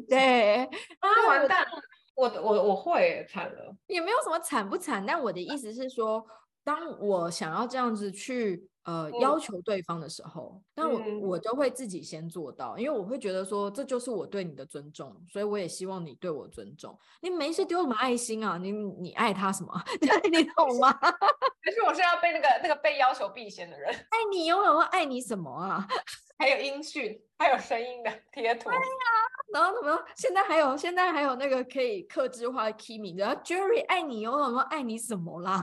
[0.09, 0.65] 对
[1.01, 1.67] 啊，完蛋，
[2.15, 6.25] 我我我会惨了，也没有什么惨不惨，但我的意思是说，
[6.63, 8.70] 当我想要这样子去。
[8.85, 16.99] 呃，要求对方的时候，那、嗯、我我都会自己先做到，因为我会觉得说，这就是我对你的尊重，所以我也希望你对我尊重。
[17.21, 18.59] 你没事丢什么爱心啊？
[18.59, 19.73] 你你爱他什么？
[20.33, 20.93] 你 懂吗？
[20.93, 23.91] 可是我是要被那个那个被要求避嫌的人。
[23.93, 25.87] 爱你有没有爱你什么啊？
[26.39, 28.71] 还有音讯，还有声音的贴图。
[28.71, 29.19] 对呀、啊，
[29.53, 30.03] 然后什么？
[30.17, 35.63] 现在还有现在还有那个可以克制化的 Kimi，然后 Jerry 爱你有没有爱你什么啦？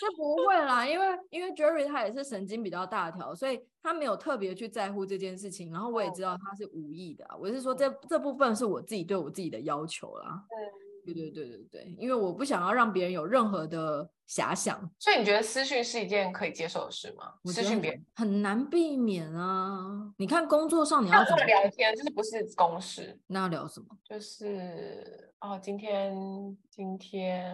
[0.00, 5.70] 是不会啦，因为因为 Jerry 他也是神经比较大条，所以他没有特别去在乎这件事情。
[5.70, 10.42] 然后我也知道他是无意的，我是说这这部分是我自己对我自己的要求啦。
[10.48, 10.58] 对
[11.04, 14.78] 对对对对对，因为我不想要让别人有任何的遐想。
[14.98, 17.34] 所以你觉得私讯是一件可以接受的事吗？
[17.44, 20.12] 私讯别人很难避免啊。
[20.18, 23.86] 你看工作上你要怎么聊天，就是不是公事，那要聊什么？
[24.04, 25.26] 就是。
[25.40, 26.14] 哦，今天
[26.70, 27.50] 今天，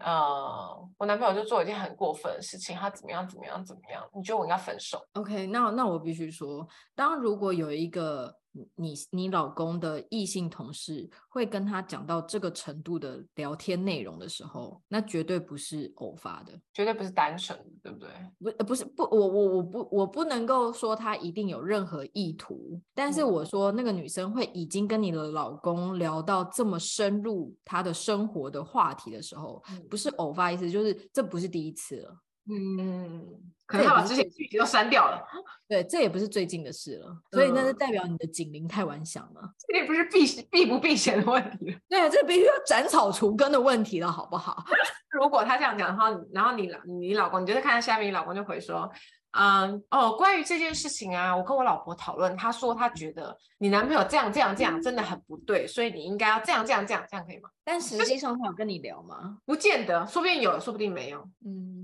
[0.00, 4.06] 呃，我男朋友就做一件很过分的事情，他怎么样怎么样怎么样？
[4.14, 8.36] 你觉得我应该分手？OK，那那我必须说，当如果有一个。
[8.74, 18.54] 你你老公的异性同事会跟他讲到这个程度的聊天内容的时候，那绝对不是偶发的，绝对不是单纯的，对不对？
[18.56, 32.16] 不，不是不，我我我不我不能够说他一定有任何意图，但是我说那个女生会已经跟你的老公聊到这么深入他的生活的话题的时候，不是偶发，意思就是这不是第一次了。
[32.50, 33.26] 嗯，
[33.66, 35.22] 可能他把之前剧情都删掉了。
[35.68, 39.42] 对，这也不是最近的事了，所以那是代表你的警铃太晚响了。
[39.66, 44.64] 这也不是避避不避嫌的问题，对，这必须要斩草除根的问题了，好不好？
[45.10, 48.88] 如果他这样讲的话，然后你你老公，你就是看到下面，你老公就会说，
[49.32, 57.48] 嗯，哦，关于这件事情啊，我跟我老婆讨论，她说她觉得你男朋友这样这样这样真的很不对，所以你应该要这样这样这样，这样可以吗？
[57.64, 59.38] 但实际上他有跟你聊吗？
[59.44, 61.28] 不见得，说不定有，说不定没有。
[61.44, 61.75] 嗯。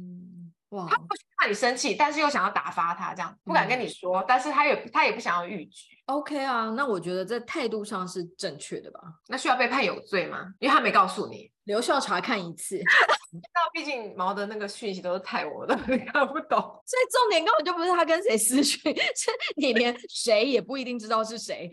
[0.73, 1.07] 哇他不
[1.39, 5.87] 怕你生气，但是又想要打发他，这样不敢跟你说，嗯、但是他也他也不想要逾矩。
[6.07, 9.01] OK 啊，那我觉得这态度上是正确的吧？
[9.29, 10.53] 那需要被判有罪吗？
[10.59, 11.51] 因为他没告诉你。
[11.65, 12.81] 留校查看一次。
[13.33, 16.59] 那毕竟毛的那个讯息都是太我的， 你看不懂。
[16.85, 18.81] 所以重点根本就不是他跟谁私讯，
[19.17, 21.71] 是你连谁也不一定知道是谁，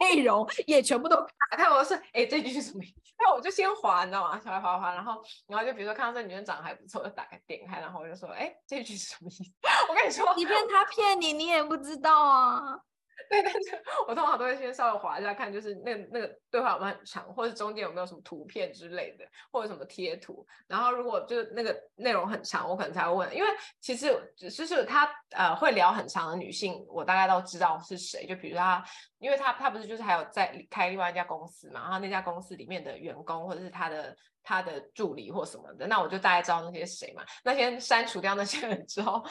[0.00, 1.64] 内容也全部都打开。
[1.64, 2.94] 我说，哎，这句是什么意思？
[3.20, 4.40] 那我就先滑，你知道吗？
[4.42, 9.44] 小来滑滑，然后然后就比如说看到这女生长得还不错，就打开点开，然后我就说，哎，这句是什么意思？
[9.88, 12.78] 我跟你说，即便他骗你，你也不知道啊。
[13.28, 20.46] 对，但是我通常都会先稍微滑一下看，就是那、那个对话有没有很长，或者中间有没有什么图片之类的，或者什么贴图。
[20.66, 23.48] 然后如果就是那个内容很长，我可能才会问，因为
[23.80, 28.24] 其实就是他呃会聊很长的女性，我大概都知道是谁。
[28.26, 28.82] 就比如他，
[29.18, 37.22] 因为他他不是就是还有在开另外一家公司嘛，然后那家公司里面的员工或者是他的他的助理或什么的，那我就大概知道那些谁嘛。
[37.44, 39.22] 那先删除掉那些人之后。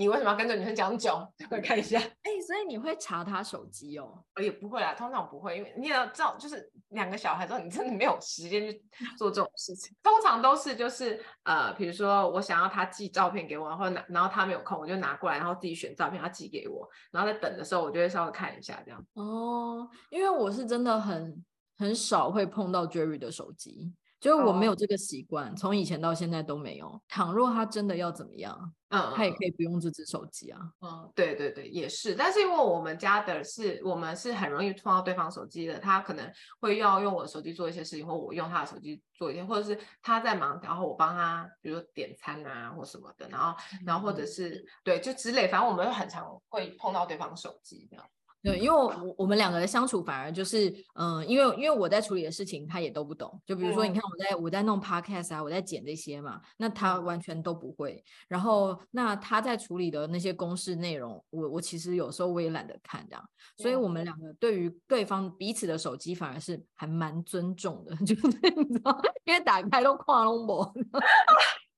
[0.00, 1.30] 你为什么要跟这女生讲囧？
[1.50, 1.98] 会看一下。
[1.98, 4.24] 哎、欸，所以你会查她手机哦？
[4.40, 8.82] 也不会啦，通常不会，因为你也要知道，就是两个小孩之后，你真的没有时间去
[9.18, 9.94] 做这种事情。
[10.02, 19.04] 通常都是就是呃，比如说我想要他寄照片给我，然后拿，然后他没有空，我就拿过来，然后自己选照片，他寄给我，然后在等的时候，我就会稍微看一下这样。
[19.12, 21.44] 哦，因为我是真的很
[21.76, 23.92] 很少会碰到 Jerry 的手机。
[24.20, 25.78] 就是我没有这个习惯，从、oh.
[25.78, 27.00] 以前到现在都没有。
[27.08, 30.60] 倘若他真的要怎么样，嗯，他也可以不用这只手机啊。
[30.82, 32.14] 嗯，对对对，也是。
[32.14, 35.78] 但是因为我们家的是，我们是很容易碰到对方手机的。
[35.78, 43.56] 他可能会要用我的手机做一些事情，或我用他的手机做一些，或者是他在忙，然后我帮他，比如说点餐啊或什么的，然后
[43.86, 48.04] 然后或者是、嗯、对，就之类，反正我们会很常会碰到对方手机这样。
[48.42, 58.02] 对，因为我我们两个的相处反而就是，嗯、呃，因为因为我在处理的事情他也都不懂，就比如说你看我在我在弄 podcast 啊，我在剪这些嘛，那他完全都不会。
[58.28, 63.22] 然后那他在处理的那些公式内容，我我其实有时候我也懒得看这样，
[63.58, 70.72] 所以我们两个对于对方彼此的手机反而是还蛮尊重的， 就是你知道，因为打开都跨龙膜。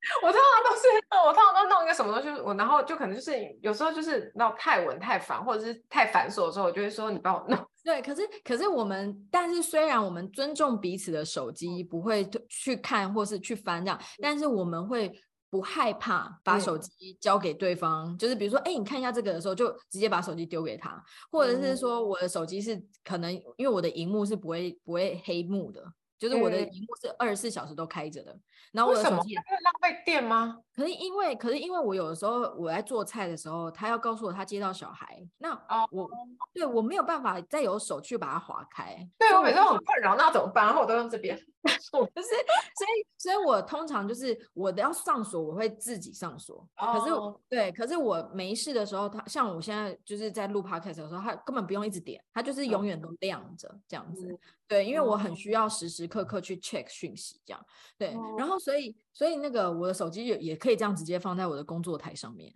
[0.23, 0.89] 我通常都是，
[1.27, 7.59] 我通常都弄一个什么东西，我然后就可能就是有时候就是闹太稳太烦，或者是太繁琐的时候，我就会说你帮我弄。
[7.85, 15.13] 对，可是可是我们，但是虽然我们尊重彼此的手机，不会去看或是去翻这样，但是我们会
[15.51, 25.85] 不害怕把手机交给对方，就是比如说，哎，你看一下这个的时候，就直接把手机丢给他，或者是说我的手机是可能因为我的荧幕是不会不会黑幕的。
[26.23, 28.39] 就是我的荧幕是二十四小时都开着的，
[28.71, 30.57] 然后我的手机会浪费电吗？
[30.73, 35.51] 可是因为，可是因为我有的时候我在做菜的时候，他要告诉我他接到小孩，那
[35.91, 36.11] 我、oh.
[36.55, 38.97] 对我没有办法再有手去把它划开。
[39.19, 40.67] 对，我每次都很困扰，那怎么办？
[40.67, 41.37] 然后我都用这边。
[41.63, 46.67] 就是，所以，所以我通常就是我的要上锁，我会自己上锁。
[46.77, 46.97] Oh.
[46.97, 47.15] 可是，
[47.49, 54.29] 对，可是我没事的时候，他像我现在就是在录 podcast 的时候，他根本不用一直点，他就是永远都亮着这样子。
[54.29, 54.41] Oh.
[54.73, 57.67] 对，因为我很需要时时刻刻去 check 讯息，这样
[57.99, 58.17] 对。
[58.39, 62.51] 然后所以所以那个我的手机也也可以这样直接放在我的工作台上面，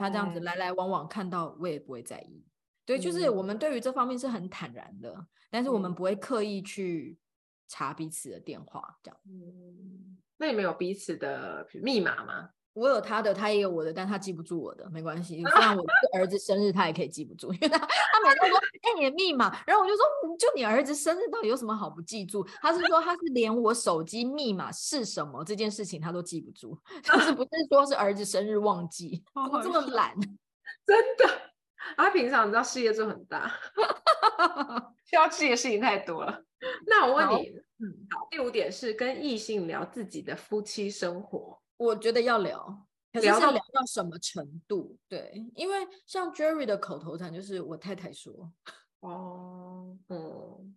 [0.00, 2.44] 他这样子来来往往看到我也不会在意。
[2.84, 7.16] 对，就是我们对于这方面是很坦然的，但是我们不会刻意去
[7.68, 9.20] 查彼此的电话这样。
[9.26, 12.50] 嗯，那你们有彼此的密码吗？
[12.74, 15.42] 我有他的，他也有我的，但他记不住我的，没关系。
[15.52, 20.04] 虽然我儿子生日他也可以记不住，因为他他每次说哎你的密码，然后我就说
[20.38, 22.42] 就你儿子生日到底有什么好不记住？
[22.60, 30.14] 他是说他是连我手机密码是什么这件事情他都记不住， 就是不是说是儿子生日忘记， 怎么这么懒？
[30.86, 31.24] 真的，
[31.96, 33.52] 他平常你知道事业就很大，
[35.04, 36.42] 需要记的事情太多了。
[36.86, 37.48] 那我问你，
[37.78, 41.61] 嗯，好，第五点是跟异性聊自己的夫妻生活。
[41.82, 44.96] 我觉得要聊，可是要聊到什么程度？
[45.08, 48.52] 对，因为像 Jerry 的口头禅就是我太太说。
[49.00, 50.76] 哦，嗯，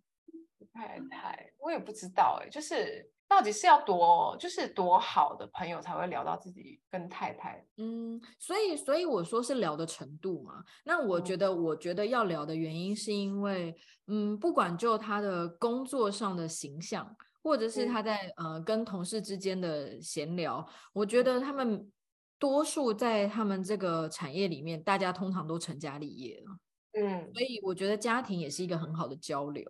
[0.72, 7.64] 太太，我也不知道哎，就是到底是要多，就是多好的朋友才会聊到自己跟太太。
[7.76, 10.64] 嗯，所以，所以我说是聊的程度嘛。
[10.84, 13.76] 那我觉得，嗯、我觉得要聊的原因是因为，
[14.08, 17.16] 嗯，不管就他的工作上的形象。
[17.46, 21.88] 或者是他在呃跟同事之间的闲聊，我觉得他们
[22.40, 26.56] 多数在他们这个产业里面，大家通常都成家立业了，
[27.00, 29.64] 嗯，所以我觉得家庭也是一个很好的交流，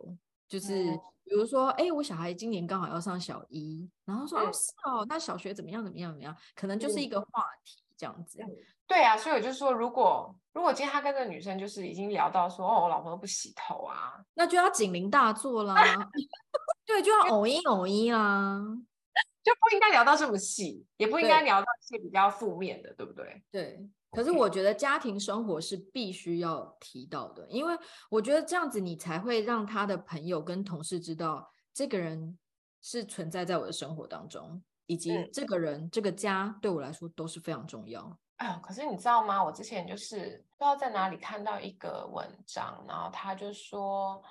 [0.49, 0.85] 就是
[1.23, 8.39] 比如说，哎，我小孩今年刚好要上小一，然后说哦是哦，那小学怎么样怎么样怎么样，可能就是一个话题这样子。
[8.87, 15.75] 对啊，所以我就说，如果如果今天他跟这个女生就是已经聊到说，哦，我老婆都不洗头啊，那就要警铃大作啦。
[16.87, 18.59] 对，就要偶一偶一啦，
[19.43, 23.43] 就不应该聊到这么细，也不应该聊到一些比较负面的，对，不对？
[23.51, 23.91] 对。
[24.13, 27.77] 可是我觉得家庭生活是必须要提到的，因为
[28.09, 32.39] 我觉得这样子你才会让他的朋友跟同事知道，这个人
[32.81, 38.17] 是存在在我的生活当中，以及这个人、嗯、这个家对我来说都是非常重要。
[38.37, 39.45] 哎呦，可是你知道吗？
[39.45, 44.23] 我之前就是不知道在哪里看到一个文章，然后他就说，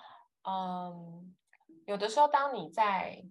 [0.48, 1.36] 嗯。
[1.86, 3.24] 有的时候，当你在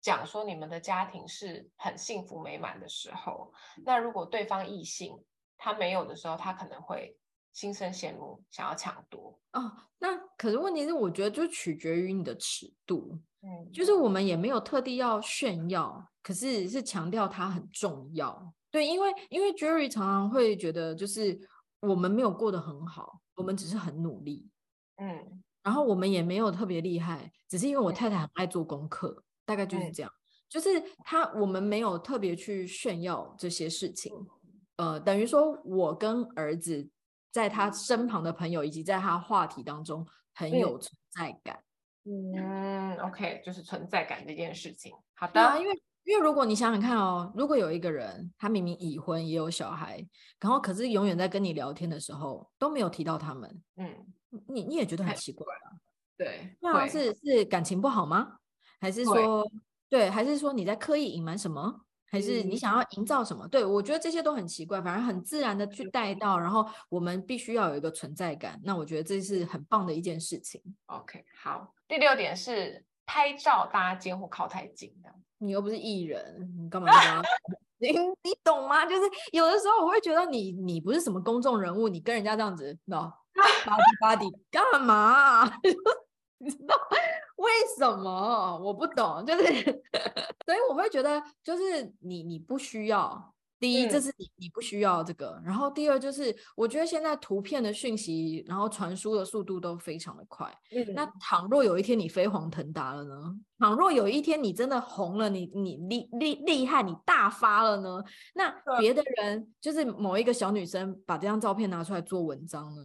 [0.00, 3.52] 讲说你们的家庭是很幸福美满的时候，
[3.84, 5.22] 那如果对方异性
[5.56, 7.16] 他没有的时候，他可能会
[7.52, 9.38] 心生羡慕，想要抢夺。
[9.52, 13.18] 哦，那可是问题是，我觉得就取决于你的尺度。
[13.42, 18.52] 嗯，就是我们也没有特地要炫耀，可是是强调它很重要。
[18.70, 21.38] 对，因为因为 Jerry 常常会觉得，就是
[21.80, 24.48] 我们没有过得很好，我们只是很努力。
[24.96, 30.12] 嗯，然后我们也没有特别厉害，只是因为我太太很爱做功课，嗯、大概就是这样。
[30.48, 30.68] 就是
[31.04, 34.12] 他，我们没有特别去炫耀这些事情。
[34.76, 36.90] 呃，等于说我跟儿子
[37.30, 41.58] 在他身旁的朋友以及在他话题当中很有存在感。
[42.04, 44.92] 嗯，OK，就是存在感这件事情。
[45.14, 50.04] 好的，啊、因为因为如果你想想看哦，如果有一个人他明明已婚也有小孩，
[50.40, 54.01] 然后可是永远在跟你聊天的时候都没有提到他们，嗯，
[54.52, 55.72] 你你也觉得很奇怪啊？
[56.16, 58.36] 对，那是是感情不好吗？
[58.80, 59.44] 还是说
[59.88, 60.08] 对？
[60.10, 61.80] 还是说你在刻意隐瞒什么？
[62.10, 63.46] 还是你想要营造什么？
[63.46, 68.60] 嗯、对，我觉得这些都很奇怪，反而很自然的去带到，然后我们必须要有一个存在感。
[68.62, 70.60] 那我觉得这是很棒的一件事情。
[70.86, 71.72] OK，好。
[71.88, 75.10] 第六点是拍照搭肩或靠太近的。
[75.38, 76.90] 你又不是艺人，你干嘛
[77.80, 77.92] 你
[78.44, 78.84] 懂吗？
[78.84, 85.44] 就是有的时候我会觉得你你不是什么公众人物，你跟人家这样子，no，巴迪巴迪干嘛？
[86.38, 86.74] 你知道
[87.36, 88.58] 为什么？
[88.58, 89.44] 我不懂，就是
[90.44, 93.32] 所以我会觉得，就是你你不需要。
[93.60, 95.40] 第一，这是你你不需要这个。
[95.44, 100.52] 然后第二，就是我觉得现在图片的讯息，然后传输的速度都非常的快。
[100.72, 100.94] 嗯。
[100.94, 103.36] 那倘若有一天你飞黄腾达了呢？
[103.60, 108.02] 倘若有一天你真的红了，你你厉厉厉害，你大发了呢？
[108.34, 112.82] 那别的人就是某一个小女生把这张照片拿出来做文章呢？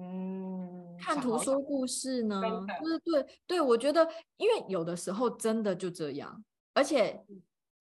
[0.00, 2.40] 嗯，看图说故事呢？
[2.80, 6.42] 就是对对，我觉得因为有的时候真的就这样，
[6.72, 7.24] 而且。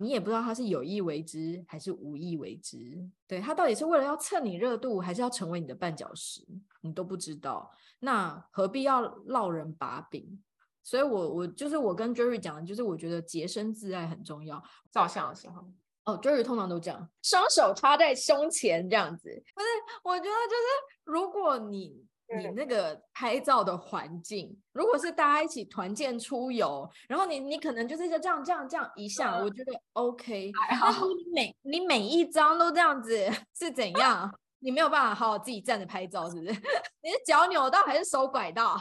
[0.01, 6.41] 你也不知道他是有意为之还是无意为之，对，他到底是为了要蹭你热度，还是要成为你的绊脚石，
[6.79, 7.69] 你都不知道。
[7.99, 10.41] 那何必要落人把柄？
[10.83, 14.63] 所以我，我我就是我跟 Jerry 讲的，就是我觉得洁身自爱很重要。
[14.89, 15.69] 照相的时候，
[16.11, 19.29] 哦，Jerry 通常都这样，双手插在胸前这样子。
[19.55, 19.67] 不是，
[20.03, 20.63] 我觉得就是
[21.05, 22.05] 如果你。
[22.31, 30.51] 你那个拍照的环境，如果是大家一起团建出游，然后你你可能就是这样这样这样一下，我觉得 OK。
[30.79, 34.31] 但是你每你每一张都这样子是怎样？
[34.59, 36.51] 你没有办法好好自己站着拍照，是不是？
[37.01, 38.77] 你是脚扭到还是手拐到？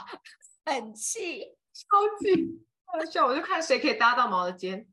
[0.66, 1.40] 很气，
[1.72, 3.24] 超级好 笑！
[3.28, 4.86] 我就看谁可以搭到毛的肩。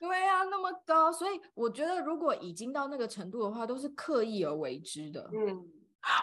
[0.00, 5.30] 对啊，那么高，所以我觉得如果已经到那个程度的话，都是刻意而为之的。
[5.32, 5.68] 嗯。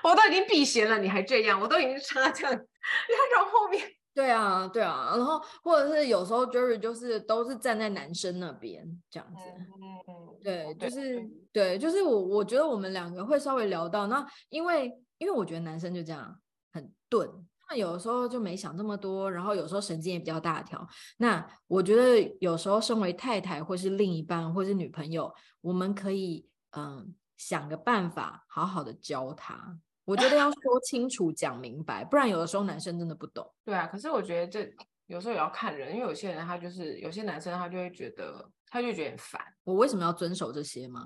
[0.02, 1.60] 我都已经避嫌了，你还这样？
[1.60, 3.86] 我都已经插这样，你还从后面？
[4.14, 5.14] 对啊，对啊。
[5.16, 9.44] 然后或者是有时候 Jerry 就是都是站在男生那边这样子。
[9.46, 9.68] 嗯
[10.08, 10.40] 嗯。
[10.42, 16.40] 对，就是对，就是我我觉得我们两个会稍微聊到那，因为因为我觉得男生就这样
[16.72, 17.30] 很钝，
[17.74, 20.88] 那有时候就没想这么多，然后有时候神经也比较大条。
[21.18, 26.48] 那我觉得有时候身为太太或是另一半或是女朋友，我们可以
[26.78, 27.16] 嗯。
[27.36, 29.78] 想个办法，好好的教他。
[30.06, 33.52] 我觉得要说清楚、讲明白，不然有的时候男生真的不懂。
[33.66, 34.74] 对啊，可是我觉得这
[35.08, 39.42] 有时候也要看人，因为有些人他就是有些男生他就会觉得，他就觉得很烦。
[39.66, 41.06] 我为什么要遵守这些吗？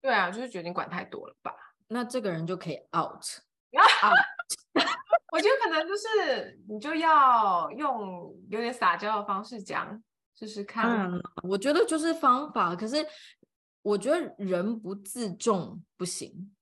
[0.00, 1.52] 对啊，就是觉得你管太多了吧？
[1.88, 3.20] 那这个人就可以 out。
[5.34, 10.02] 我觉得可能就是你就要用有点撒娇的方式讲，
[10.38, 11.10] 试试看。
[11.12, 13.04] 嗯，我觉得就是方法，可是。
[13.84, 16.54] 我觉得人不自重不行，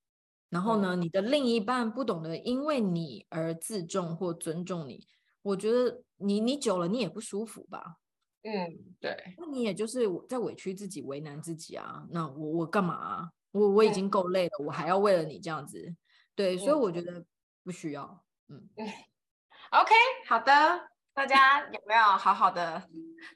[0.49, 5.07] 然后呢，你的另一半不懂得因为你而自重或尊重你，
[5.41, 7.95] 我觉得你你久了你也不舒服吧？
[8.41, 8.51] 嗯，
[8.99, 9.15] 对。
[9.37, 12.05] 那你也就是在委屈自己、为难自己啊？
[12.11, 13.29] 那我我干嘛啊？
[13.51, 15.95] 我我已经够累了，我还要为了你这样子？
[16.35, 17.23] 对，所以我觉得
[17.63, 18.22] 不需要。
[18.49, 18.69] 嗯
[19.71, 19.93] ，OK，
[20.27, 22.83] 好的，大家 有没有好好的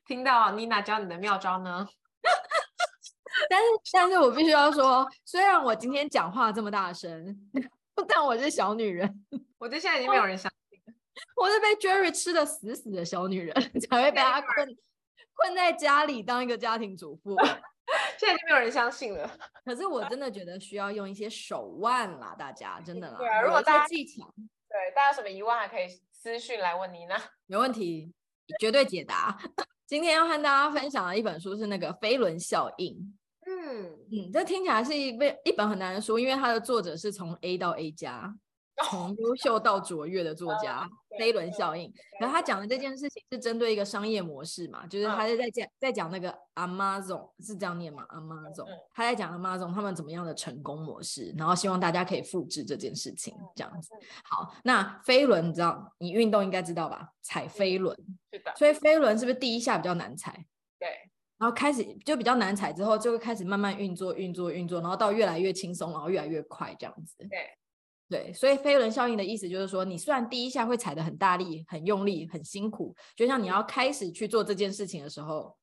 [0.05, 1.87] 听到妮娜教你的妙招呢？
[3.49, 7.37] 但是，但是我必须要说，虽然我今天讲话这么大声，
[8.07, 9.25] 但我是小女人。
[9.59, 10.93] 我觉得现在已经没有人相信了，
[11.35, 14.67] 我是被 Jerry 吃的死死的小女人，才会被他困
[15.33, 17.35] 困在家里当一个家庭主妇。
[18.17, 19.29] 现在已经没有人相信了。
[19.63, 23.17] 可是我真的觉得需要用一些手腕啦，大家真的啦。
[23.17, 24.33] 对啊，如果大家技巧，
[24.69, 27.15] 对大家有什么疑问，还可以私讯来问你呢。
[27.47, 28.13] 没问题，
[28.59, 29.37] 绝对解答。
[29.87, 32.93] 今天要和大家分享的一本书是那个《飞轮效应》。
[33.49, 38.35] 嗯嗯，这听起来是一本一本很难的书，因为它的作者是从 A 到 A 加，
[38.85, 41.91] 从优秀到卓越的作家，飞轮效应。
[42.19, 53.89] 然后他讲的这件事情是针对一个商业模式嘛，就是他是在讲在讲那个 Amazon 是这样念吗？Amazon 他在讲 Amazon 他们怎么样的成功模式，然后希望大家可以复制这件事情这样子。
[54.23, 57.09] 好，那飞轮你知道，你运动应该知道吧？
[57.21, 57.97] 踩飞轮，
[58.31, 58.53] 是的。
[58.55, 60.45] 所以飞轮是不是第一下比较难踩？
[60.79, 60.87] 对。
[61.39, 67.15] 然后开始就比较难踩，之后就会开始慢慢运作、运作、运作，然后到越来越轻松，然后越来越快这样子。
[67.29, 67.56] 对。
[68.09, 75.53] 对，所以飞轮效应的意思就是说，你虽然第一下会踩得很大力、很用力、很辛苦，就像你要开始去做这件事情的时候，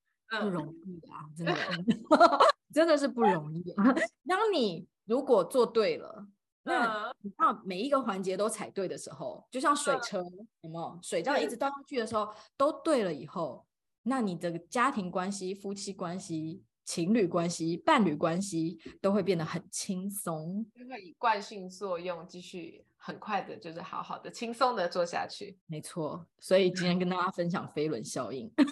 [0.40, 1.54] 不容易啊，真的，
[2.72, 3.84] 真的是不容易啊。
[4.28, 6.26] 当你如果做对了，
[6.64, 10.22] 那你到每一个环节都踩对的时候，就像水车，
[10.60, 10.98] 有没有？
[11.02, 12.28] 水这样一直倒上去的时候，
[12.58, 13.64] 都对了以后，
[14.02, 16.62] 那你的家庭关系、夫妻关系。
[16.84, 25.58] 情侣关系、伴侣关系都会变得很轻松，就会以惯性作用继续很快的，就是好好的、轻松的做下去。
[25.66, 28.64] 没错，所以今天跟大家分享飞轮效应， 来，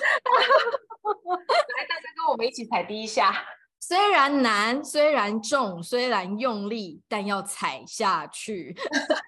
[1.89, 3.35] 大家跟我们一起踩第一下，
[3.81, 8.75] 虽然难，虽然重，虽然用力，但要踩下去，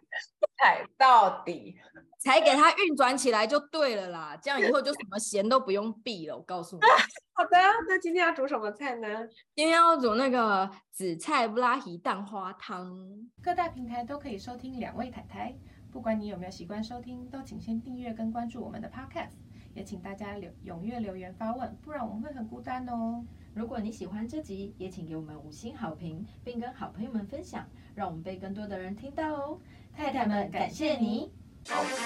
[0.58, 1.76] 踩到底。
[2.24, 6.36] 才给它运转起来就对了啦，这样以后就什么咸都不用避了。
[6.36, 6.82] 我告诉你。
[7.36, 7.58] 好的，
[7.88, 9.08] 那今天要煮什么菜呢？
[9.54, 12.96] 今天要煮那个紫菜布拉提蛋花汤。
[13.42, 15.54] 各大平台都可以收听两位太太，
[15.92, 19.34] 不管你有没有习惯收听，都请先订阅跟关注我们的 Podcast。
[19.74, 23.24] 也请大家留踊跃留言发问，不然我们会很孤单哦。
[23.52, 29.60] 如果你喜欢这集，也请给我们五星好评，并跟好朋友们分享，让我们被更多的人听到哦。
[29.92, 31.32] 太太们，感谢你。
[31.70, 32.04] Oh,